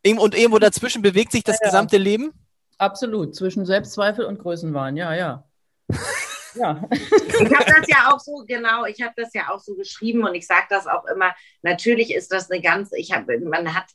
[0.06, 0.20] ja.
[0.20, 2.34] und irgendwo dazwischen bewegt sich das ja, gesamte Leben?
[2.78, 5.44] Absolut, zwischen Selbstzweifel und Größenwahn, ja, ja.
[6.56, 6.84] ja.
[6.92, 10.36] Ich habe das ja auch so, genau, ich habe das ja auch so geschrieben und
[10.36, 13.86] ich sage das auch immer, natürlich ist das eine ganz, ich habe, man hat,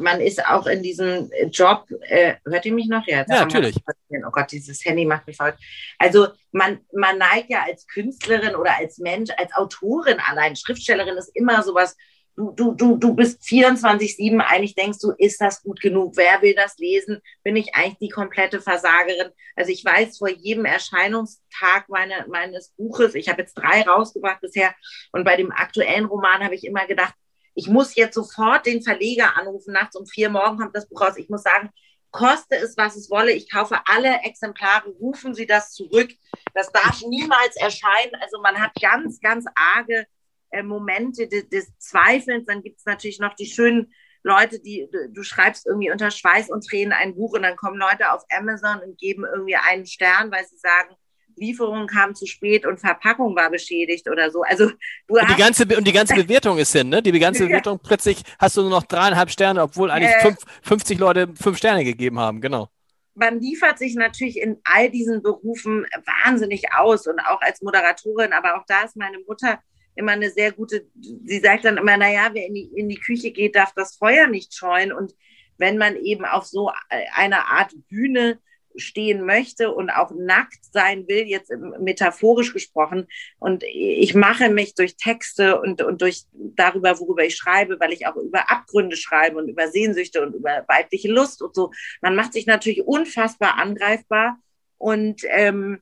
[0.00, 3.06] man ist auch in diesem Job, äh, hört ihr mich noch?
[3.06, 3.76] Ja, ja natürlich.
[4.10, 5.58] oh Gott, dieses Handy macht mich verrückt.
[5.98, 11.30] Also man, man neigt ja als Künstlerin oder als Mensch, als Autorin allein, Schriftstellerin ist
[11.34, 11.96] immer sowas
[12.36, 16.16] du, du, du, du bist 24-7, eigentlich denkst du, ist das gut genug?
[16.16, 17.20] Wer will das lesen?
[17.42, 19.30] Bin ich eigentlich die komplette Versagerin?
[19.56, 24.74] Also ich weiß vor jedem Erscheinungstag meine, meines Buches, ich habe jetzt drei rausgebracht bisher
[25.12, 27.14] und bei dem aktuellen Roman habe ich immer gedacht,
[27.54, 31.18] ich muss jetzt sofort den Verleger anrufen, nachts um vier morgen kommt das Buch raus.
[31.18, 31.70] Ich muss sagen,
[32.10, 33.32] koste es, was es wolle.
[33.32, 36.10] Ich kaufe alle Exemplare, rufen Sie das zurück.
[36.54, 38.14] Das darf niemals erscheinen.
[38.20, 40.06] Also man hat ganz, ganz arge
[40.52, 42.46] äh, Momente des, des Zweifelns.
[42.46, 43.92] Dann gibt es natürlich noch die schönen
[44.22, 48.12] Leute, die du, schreibst irgendwie unter Schweiß und Tränen ein Buch und dann kommen Leute
[48.12, 50.94] auf Amazon und geben irgendwie einen Stern, weil sie sagen,
[51.36, 54.42] Lieferung kam zu spät und Verpackung war beschädigt oder so.
[54.42, 54.70] Also
[55.08, 57.02] du und die ganze und die ganze Bewertung ist hin, ne?
[57.02, 60.98] Die ganze Bewertung plötzlich hast du nur noch dreieinhalb Sterne, obwohl eigentlich äh, fünf, 50
[60.98, 62.68] Leute fünf Sterne gegeben haben, genau.
[63.14, 65.86] Man liefert sich natürlich in all diesen Berufen
[66.24, 69.58] wahnsinnig aus und auch als Moderatorin, aber auch da ist meine Mutter
[69.94, 73.30] immer eine sehr gute, sie sagt dann immer, naja, wer in die, in die Küche
[73.30, 74.92] geht, darf das Feuer nicht scheuen.
[74.92, 75.14] Und
[75.58, 76.70] wenn man eben auf so
[77.14, 78.38] einer Art Bühne
[78.76, 83.06] stehen möchte und auch nackt sein will, jetzt metaphorisch gesprochen.
[83.38, 88.06] Und ich mache mich durch Texte und, und durch darüber, worüber ich schreibe, weil ich
[88.06, 91.70] auch über Abgründe schreibe und über Sehnsüchte und über weibliche Lust und so.
[92.00, 94.38] Man macht sich natürlich unfassbar angreifbar.
[94.78, 95.80] Und ähm,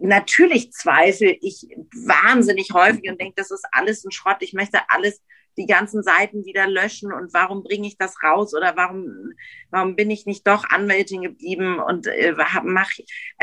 [0.00, 1.68] natürlich zweifle ich
[2.06, 4.38] wahnsinnig häufig und denke, das ist alles ein Schrott.
[4.40, 5.22] Ich möchte alles,
[5.58, 9.32] die ganzen Seiten wieder löschen und warum bringe ich das raus oder warum,
[9.70, 12.90] warum bin ich nicht doch Anwältin geblieben und äh, mach,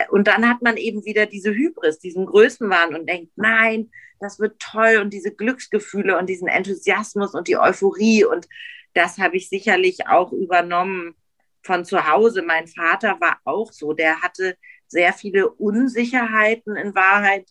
[0.09, 4.59] und dann hat man eben wieder diese Hybris, diesen Größenwahn und denkt, nein, das wird
[4.59, 8.47] toll und diese Glücksgefühle und diesen Enthusiasmus und die Euphorie und
[8.93, 11.15] das habe ich sicherlich auch übernommen
[11.63, 12.41] von zu Hause.
[12.43, 13.93] Mein Vater war auch so.
[13.93, 14.55] Der hatte
[14.93, 17.49] sehr viele Unsicherheiten in Wahrheit,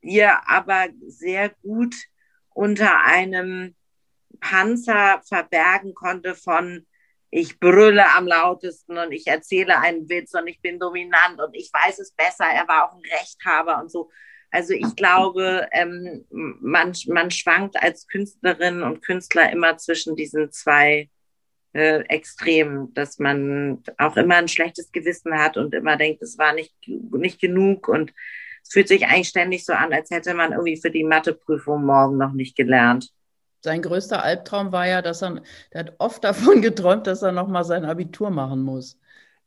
[0.00, 1.94] er aber sehr gut
[2.54, 3.74] unter einem
[4.40, 6.86] Panzer verbergen konnte von
[7.36, 11.68] ich brülle am lautesten und ich erzähle einen Witz und ich bin dominant und ich
[11.72, 12.44] weiß es besser.
[12.44, 14.08] Er war auch ein Rechthaber und so.
[14.52, 21.10] Also ich glaube, ähm, man, man schwankt als Künstlerin und Künstler immer zwischen diesen zwei
[21.74, 26.54] äh, Extremen, dass man auch immer ein schlechtes Gewissen hat und immer denkt, es war
[26.54, 28.12] nicht, nicht genug und
[28.62, 32.16] es fühlt sich eigentlich ständig so an, als hätte man irgendwie für die Matheprüfung morgen
[32.16, 33.10] noch nicht gelernt.
[33.60, 37.64] Sein größter Albtraum war ja, dass er, der hat oft davon geträumt, dass er nochmal
[37.64, 38.98] sein Abitur machen muss.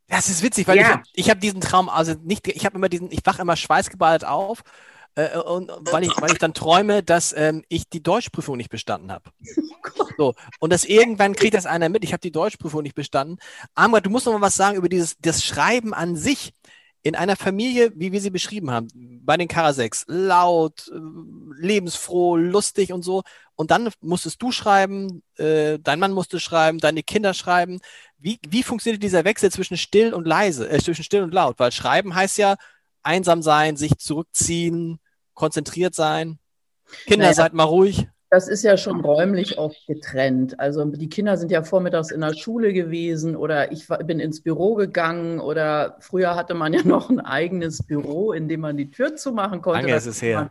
[0.06, 1.02] Das ist witzig, weil ja.
[1.12, 4.24] ich, ich habe diesen Traum, also nicht, ich habe immer diesen, ich wache immer schweißgeballt
[4.24, 4.62] auf
[5.18, 9.10] äh, und weil ich, weil ich dann träume, dass ähm, ich die Deutschprüfung nicht bestanden
[9.10, 9.30] habe.
[10.16, 13.38] So, und dass irgendwann kriegt das einer mit, ich habe die Deutschprüfung nicht bestanden.
[13.74, 16.52] Amra, du musst noch mal was sagen über dieses das Schreiben an sich
[17.02, 18.88] in einer Familie, wie wir sie beschrieben haben,
[19.24, 20.98] bei den Karaseks, laut, äh,
[21.60, 23.22] lebensfroh, lustig und so.
[23.54, 27.78] Und dann musstest du schreiben, äh, dein Mann musste schreiben, deine Kinder schreiben.
[28.18, 31.58] Wie, wie funktioniert dieser Wechsel zwischen still und leise, äh, zwischen still und laut?
[31.58, 32.56] Weil schreiben heißt ja
[33.02, 34.98] einsam sein, sich zurückziehen,
[35.38, 36.38] konzentriert sein.
[37.06, 38.08] Kinder, naja, seid mal ruhig.
[38.30, 40.60] Das ist ja schon räumlich oft getrennt.
[40.60, 44.74] Also die Kinder sind ja vormittags in der Schule gewesen oder ich bin ins Büro
[44.74, 49.16] gegangen oder früher hatte man ja noch ein eigenes Büro, in dem man die Tür
[49.16, 49.82] zumachen konnte.
[49.82, 50.50] Lange ist es her.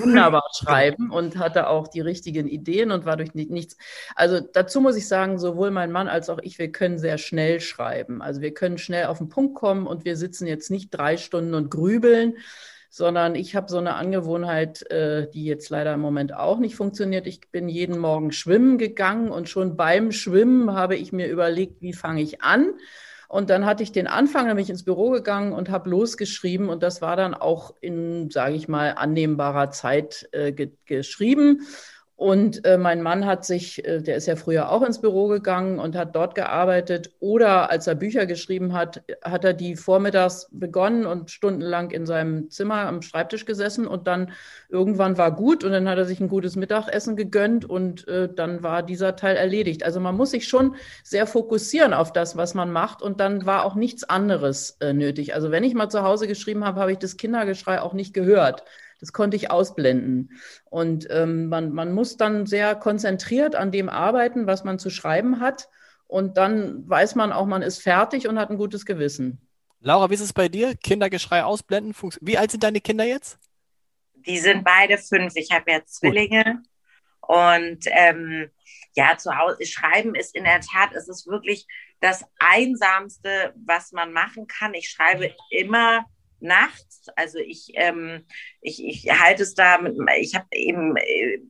[0.00, 3.76] Wunderbar schreiben und hatte auch die richtigen Ideen und war durch nichts.
[4.14, 7.60] Also dazu muss ich sagen, sowohl mein Mann als auch ich, wir können sehr schnell
[7.60, 8.22] schreiben.
[8.22, 11.52] Also wir können schnell auf den Punkt kommen und wir sitzen jetzt nicht drei Stunden
[11.54, 12.36] und grübeln
[12.88, 17.26] sondern ich habe so eine Angewohnheit, äh, die jetzt leider im Moment auch nicht funktioniert.
[17.26, 21.92] Ich bin jeden Morgen schwimmen gegangen und schon beim Schwimmen habe ich mir überlegt, wie
[21.92, 22.72] fange ich an?
[23.28, 26.70] Und dann hatte ich den Anfang, dann bin ich ins Büro gegangen und habe losgeschrieben
[26.70, 31.60] und das war dann auch in, sage ich mal, annehmbarer Zeit äh, ge geschrieben.
[32.18, 35.78] Und äh, mein Mann hat sich, äh, der ist ja früher auch ins Büro gegangen
[35.78, 37.12] und hat dort gearbeitet.
[37.20, 42.50] Oder als er Bücher geschrieben hat, hat er die vormittags begonnen und stundenlang in seinem
[42.50, 43.86] Zimmer am Schreibtisch gesessen.
[43.86, 44.32] Und dann
[44.68, 48.64] irgendwann war gut und dann hat er sich ein gutes Mittagessen gegönnt und äh, dann
[48.64, 49.84] war dieser Teil erledigt.
[49.84, 53.00] Also man muss sich schon sehr fokussieren auf das, was man macht.
[53.00, 55.34] Und dann war auch nichts anderes äh, nötig.
[55.36, 58.64] Also wenn ich mal zu Hause geschrieben habe, habe ich das Kindergeschrei auch nicht gehört.
[59.00, 60.32] Das konnte ich ausblenden.
[60.64, 65.40] Und ähm, man, man muss dann sehr konzentriert an dem arbeiten, was man zu schreiben
[65.40, 65.68] hat.
[66.06, 69.40] Und dann weiß man auch, man ist fertig und hat ein gutes Gewissen.
[69.80, 70.74] Laura, wie ist es bei dir?
[70.74, 71.94] Kindergeschrei ausblenden?
[72.20, 73.38] Wie alt sind deine Kinder jetzt?
[74.26, 75.34] Die sind beide fünf.
[75.36, 76.62] Ich habe ja Zwillinge.
[77.20, 77.36] Gut.
[77.36, 78.50] Und ähm,
[78.96, 81.66] ja, zu Hause schreiben ist in der Tat, es ist wirklich
[82.00, 84.74] das Einsamste, was man machen kann.
[84.74, 86.06] Ich schreibe immer
[86.40, 87.06] nachts.
[87.16, 88.24] Also ich, ähm,
[88.60, 91.40] ich, ich halte es da, mit, ich habe eben, äh,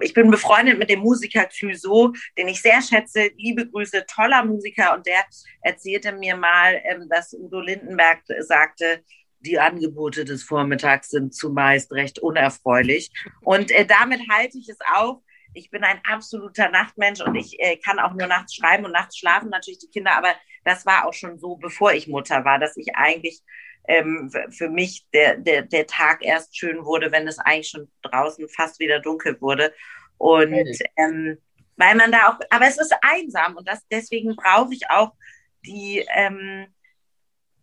[0.00, 3.30] ich bin befreundet mit dem Musiker Clouseau, den ich sehr schätze.
[3.36, 4.94] Liebe Grüße, toller Musiker.
[4.94, 5.24] Und der
[5.62, 9.02] erzählte mir mal, ähm, dass Udo Lindenberg sagte,
[9.40, 13.10] die Angebote des Vormittags sind zumeist recht unerfreulich.
[13.42, 15.22] Und äh, damit halte ich es auch.
[15.54, 19.16] Ich bin ein absoluter Nachtmensch und ich äh, kann auch nur nachts schreiben und nachts
[19.16, 20.14] schlafen natürlich die Kinder.
[20.16, 20.34] Aber
[20.64, 23.42] das war auch schon so, bevor ich Mutter war, dass ich eigentlich
[23.88, 28.48] ähm, für mich der, der, der Tag erst schön wurde, wenn es eigentlich schon draußen
[28.48, 29.72] fast wieder dunkel wurde.
[30.18, 31.38] Und ähm,
[31.76, 35.12] weil man da auch, aber es ist einsam und das, deswegen brauche ich auch
[35.64, 36.66] die, ähm,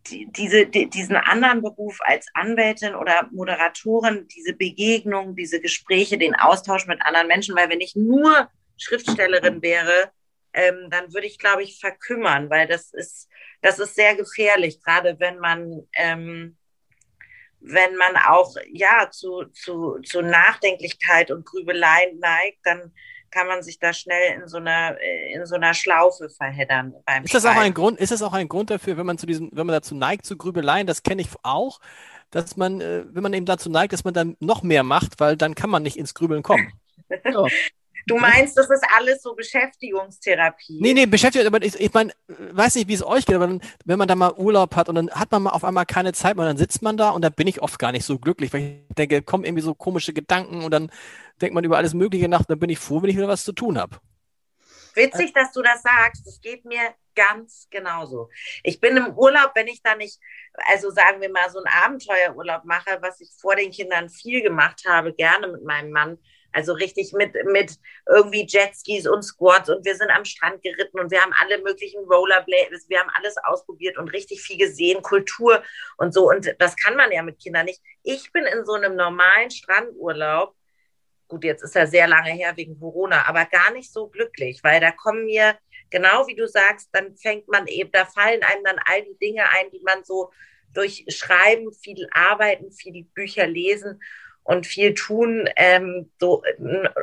[0.08, 6.36] die, diese, die, diesen anderen Beruf als Anwältin oder Moderatorin, diese Begegnung, diese Gespräche, den
[6.36, 10.12] Austausch mit anderen Menschen, weil wenn ich nur Schriftstellerin wäre,
[10.54, 13.30] ähm, dann würde ich, glaube ich, verkümmern, weil das ist,
[13.62, 16.58] das ist sehr gefährlich, gerade wenn man, ähm,
[17.60, 22.94] wenn man auch ja zu, zu, zu Nachdenklichkeit und Grübelei neigt, dann
[23.32, 27.34] kann man sich da schnell in so einer in so einer Schlaufe verheddern beim Ist
[27.34, 28.00] das auch ein Grund?
[28.00, 30.38] Ist das auch ein Grund dafür, wenn man zu diesem, wenn man dazu neigt zu
[30.38, 30.86] Grübeleien?
[30.86, 31.80] Das kenne ich auch,
[32.30, 35.36] dass man, äh, wenn man eben dazu neigt, dass man dann noch mehr macht, weil
[35.36, 36.74] dann kann man nicht ins Grübeln kommen.
[37.26, 37.46] Ja.
[38.06, 40.80] Du meinst, das ist alles so Beschäftigungstherapie?
[40.82, 44.00] Nee, nee, Beschäftigung, aber ich, ich meine, weiß nicht, wie es euch geht, aber wenn
[44.00, 46.46] man da mal Urlaub hat und dann hat man mal auf einmal keine Zeit mehr,
[46.46, 48.96] dann sitzt man da und da bin ich oft gar nicht so glücklich, weil ich
[48.96, 50.92] denke, kommen irgendwie so komische Gedanken und dann
[51.42, 53.44] denkt man über alles Mögliche nach und dann bin ich froh, wenn ich wieder was
[53.44, 53.98] zu tun habe.
[54.96, 56.26] Witzig, dass du das sagst.
[56.28, 58.30] Das geht mir ganz genauso.
[58.64, 60.20] Ich bin im Urlaub, wenn ich da nicht,
[60.72, 64.84] also sagen wir mal, so einen Abenteuerurlaub mache, was ich vor den Kindern viel gemacht
[64.88, 66.18] habe, gerne mit meinem Mann,
[66.54, 67.78] Also richtig mit, mit
[68.08, 72.04] irgendwie Jetskis und Squats und wir sind am Strand geritten und wir haben alle möglichen
[72.06, 75.64] Rollerblades, wir haben alles ausprobiert und richtig viel gesehen, Kultur
[75.98, 76.30] und so.
[76.30, 77.82] Und das kann man ja mit Kindern nicht.
[78.04, 80.56] Ich bin in so einem normalen Strandurlaub,
[81.28, 84.80] gut, jetzt ist er sehr lange her wegen Corona, aber gar nicht so glücklich, weil
[84.80, 85.58] da kommen mir,
[85.90, 89.44] genau wie du sagst, dann fängt man eben, da fallen einem dann all die Dinge
[89.50, 90.32] ein, die man so
[90.74, 94.00] durch Schreiben, viel Arbeiten, viel Bücher lesen
[94.44, 96.44] und viel tun, ähm, so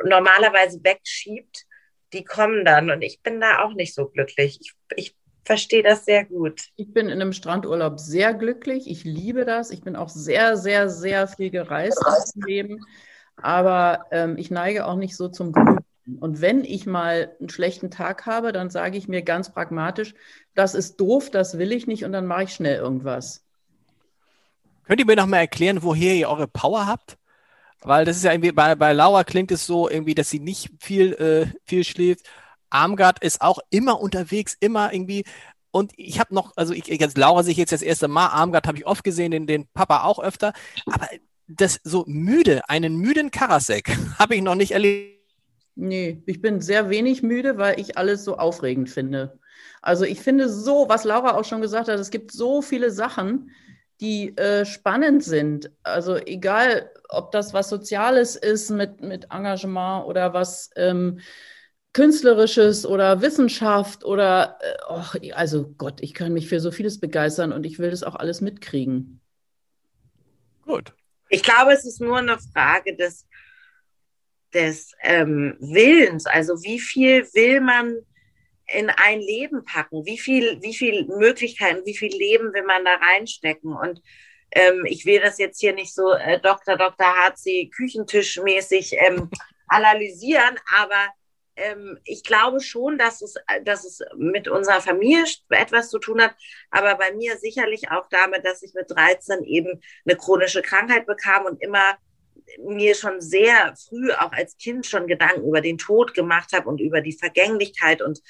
[0.05, 1.65] normalerweise wegschiebt,
[2.13, 2.91] die kommen dann.
[2.91, 4.59] Und ich bin da auch nicht so glücklich.
[4.61, 6.61] Ich, ich verstehe das sehr gut.
[6.75, 8.89] Ich bin in einem Strandurlaub sehr glücklich.
[8.89, 9.71] Ich liebe das.
[9.71, 12.03] Ich bin auch sehr, sehr, sehr viel gereist
[12.35, 12.85] im Leben.
[13.37, 15.79] Aber ähm, ich neige auch nicht so zum Grübeln.
[16.19, 20.13] Und wenn ich mal einen schlechten Tag habe, dann sage ich mir ganz pragmatisch,
[20.55, 23.45] das ist doof, das will ich nicht und dann mache ich schnell irgendwas.
[24.83, 27.17] Könnt ihr mir noch mal erklären, woher ihr eure Power habt?
[27.83, 30.69] Weil das ist ja irgendwie, bei, bei Laura klingt es so irgendwie, dass sie nicht
[30.79, 32.27] viel, äh, viel schläft.
[32.69, 35.23] Armgard ist auch immer unterwegs, immer irgendwie.
[35.71, 38.77] Und ich habe noch, also ich, jetzt Laura sich jetzt das erste Mal, Armgard habe
[38.77, 40.53] ich oft gesehen, den, den Papa auch öfter.
[40.85, 41.07] Aber
[41.47, 45.19] das so müde, einen müden Karasek habe ich noch nicht erlebt.
[45.75, 49.39] Nee, ich bin sehr wenig müde, weil ich alles so aufregend finde.
[49.81, 53.51] Also ich finde so, was Laura auch schon gesagt hat, es gibt so viele Sachen,
[54.01, 55.71] die äh, spannend sind.
[55.83, 61.19] Also egal, ob das was Soziales ist mit, mit Engagement oder was ähm,
[61.93, 67.51] Künstlerisches oder Wissenschaft oder, äh, och, also Gott, ich kann mich für so vieles begeistern
[67.51, 69.21] und ich will das auch alles mitkriegen.
[70.65, 70.93] Gut.
[71.29, 73.27] Ich glaube, es ist nur eine Frage des,
[74.53, 76.25] des ähm, Willens.
[76.25, 77.97] Also wie viel will man
[78.73, 80.05] in ein Leben packen?
[80.05, 83.73] Wie viel, wie viel Möglichkeiten, wie viel Leben will man da reinstecken?
[83.73, 84.01] Und
[84.51, 86.77] ähm, ich will das jetzt hier nicht so äh, Dr.
[86.77, 87.05] Dr.
[87.05, 89.29] HC Küchentischmäßig ähm,
[89.67, 91.07] analysieren, aber
[91.55, 96.35] ähm, ich glaube schon, dass es, dass es mit unserer Familie etwas zu tun hat,
[96.69, 101.45] aber bei mir sicherlich auch damit, dass ich mit 13 eben eine chronische Krankheit bekam
[101.45, 101.97] und immer
[102.59, 106.81] mir schon sehr früh, auch als Kind, schon Gedanken über den Tod gemacht habe und
[106.81, 108.21] über die Vergänglichkeit und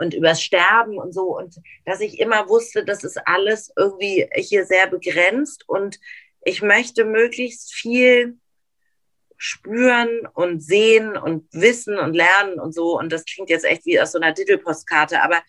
[0.00, 1.36] und übers Sterben und so.
[1.36, 6.00] Und dass ich immer wusste, das ist alles irgendwie hier sehr begrenzt und
[6.42, 8.38] ich möchte möglichst viel
[9.36, 12.98] spüren und sehen und wissen und lernen und so.
[12.98, 15.42] Und das klingt jetzt echt wie aus so einer Titelpostkarte, aber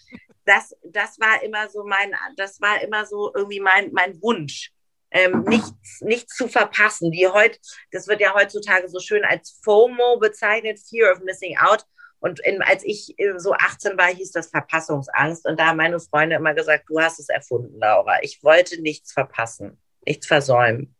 [0.45, 4.71] das, das war immer so mein, das war immer so irgendwie mein, mein Wunsch.
[5.13, 7.11] Ähm, nichts, nichts zu verpassen.
[7.11, 7.59] Wie heute,
[7.91, 11.85] das wird ja heutzutage so schön als FOMO bezeichnet, Fear of Missing Out.
[12.21, 15.45] Und in, als ich äh, so 18 war, hieß das Verpassungsangst.
[15.47, 18.19] Und da haben meine Freunde immer gesagt, du hast es erfunden, Laura.
[18.21, 20.95] Ich wollte nichts verpassen, nichts versäumen.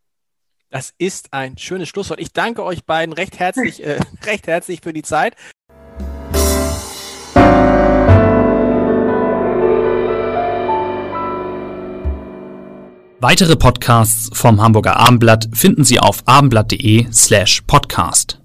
[0.72, 2.20] Das ist ein schönes Schlusswort.
[2.20, 5.36] Ich danke euch beiden recht herzlich, äh, recht herzlich für die Zeit.
[13.20, 18.41] Weitere Podcasts vom Hamburger Abendblatt finden Sie auf abendblatt.de slash podcast.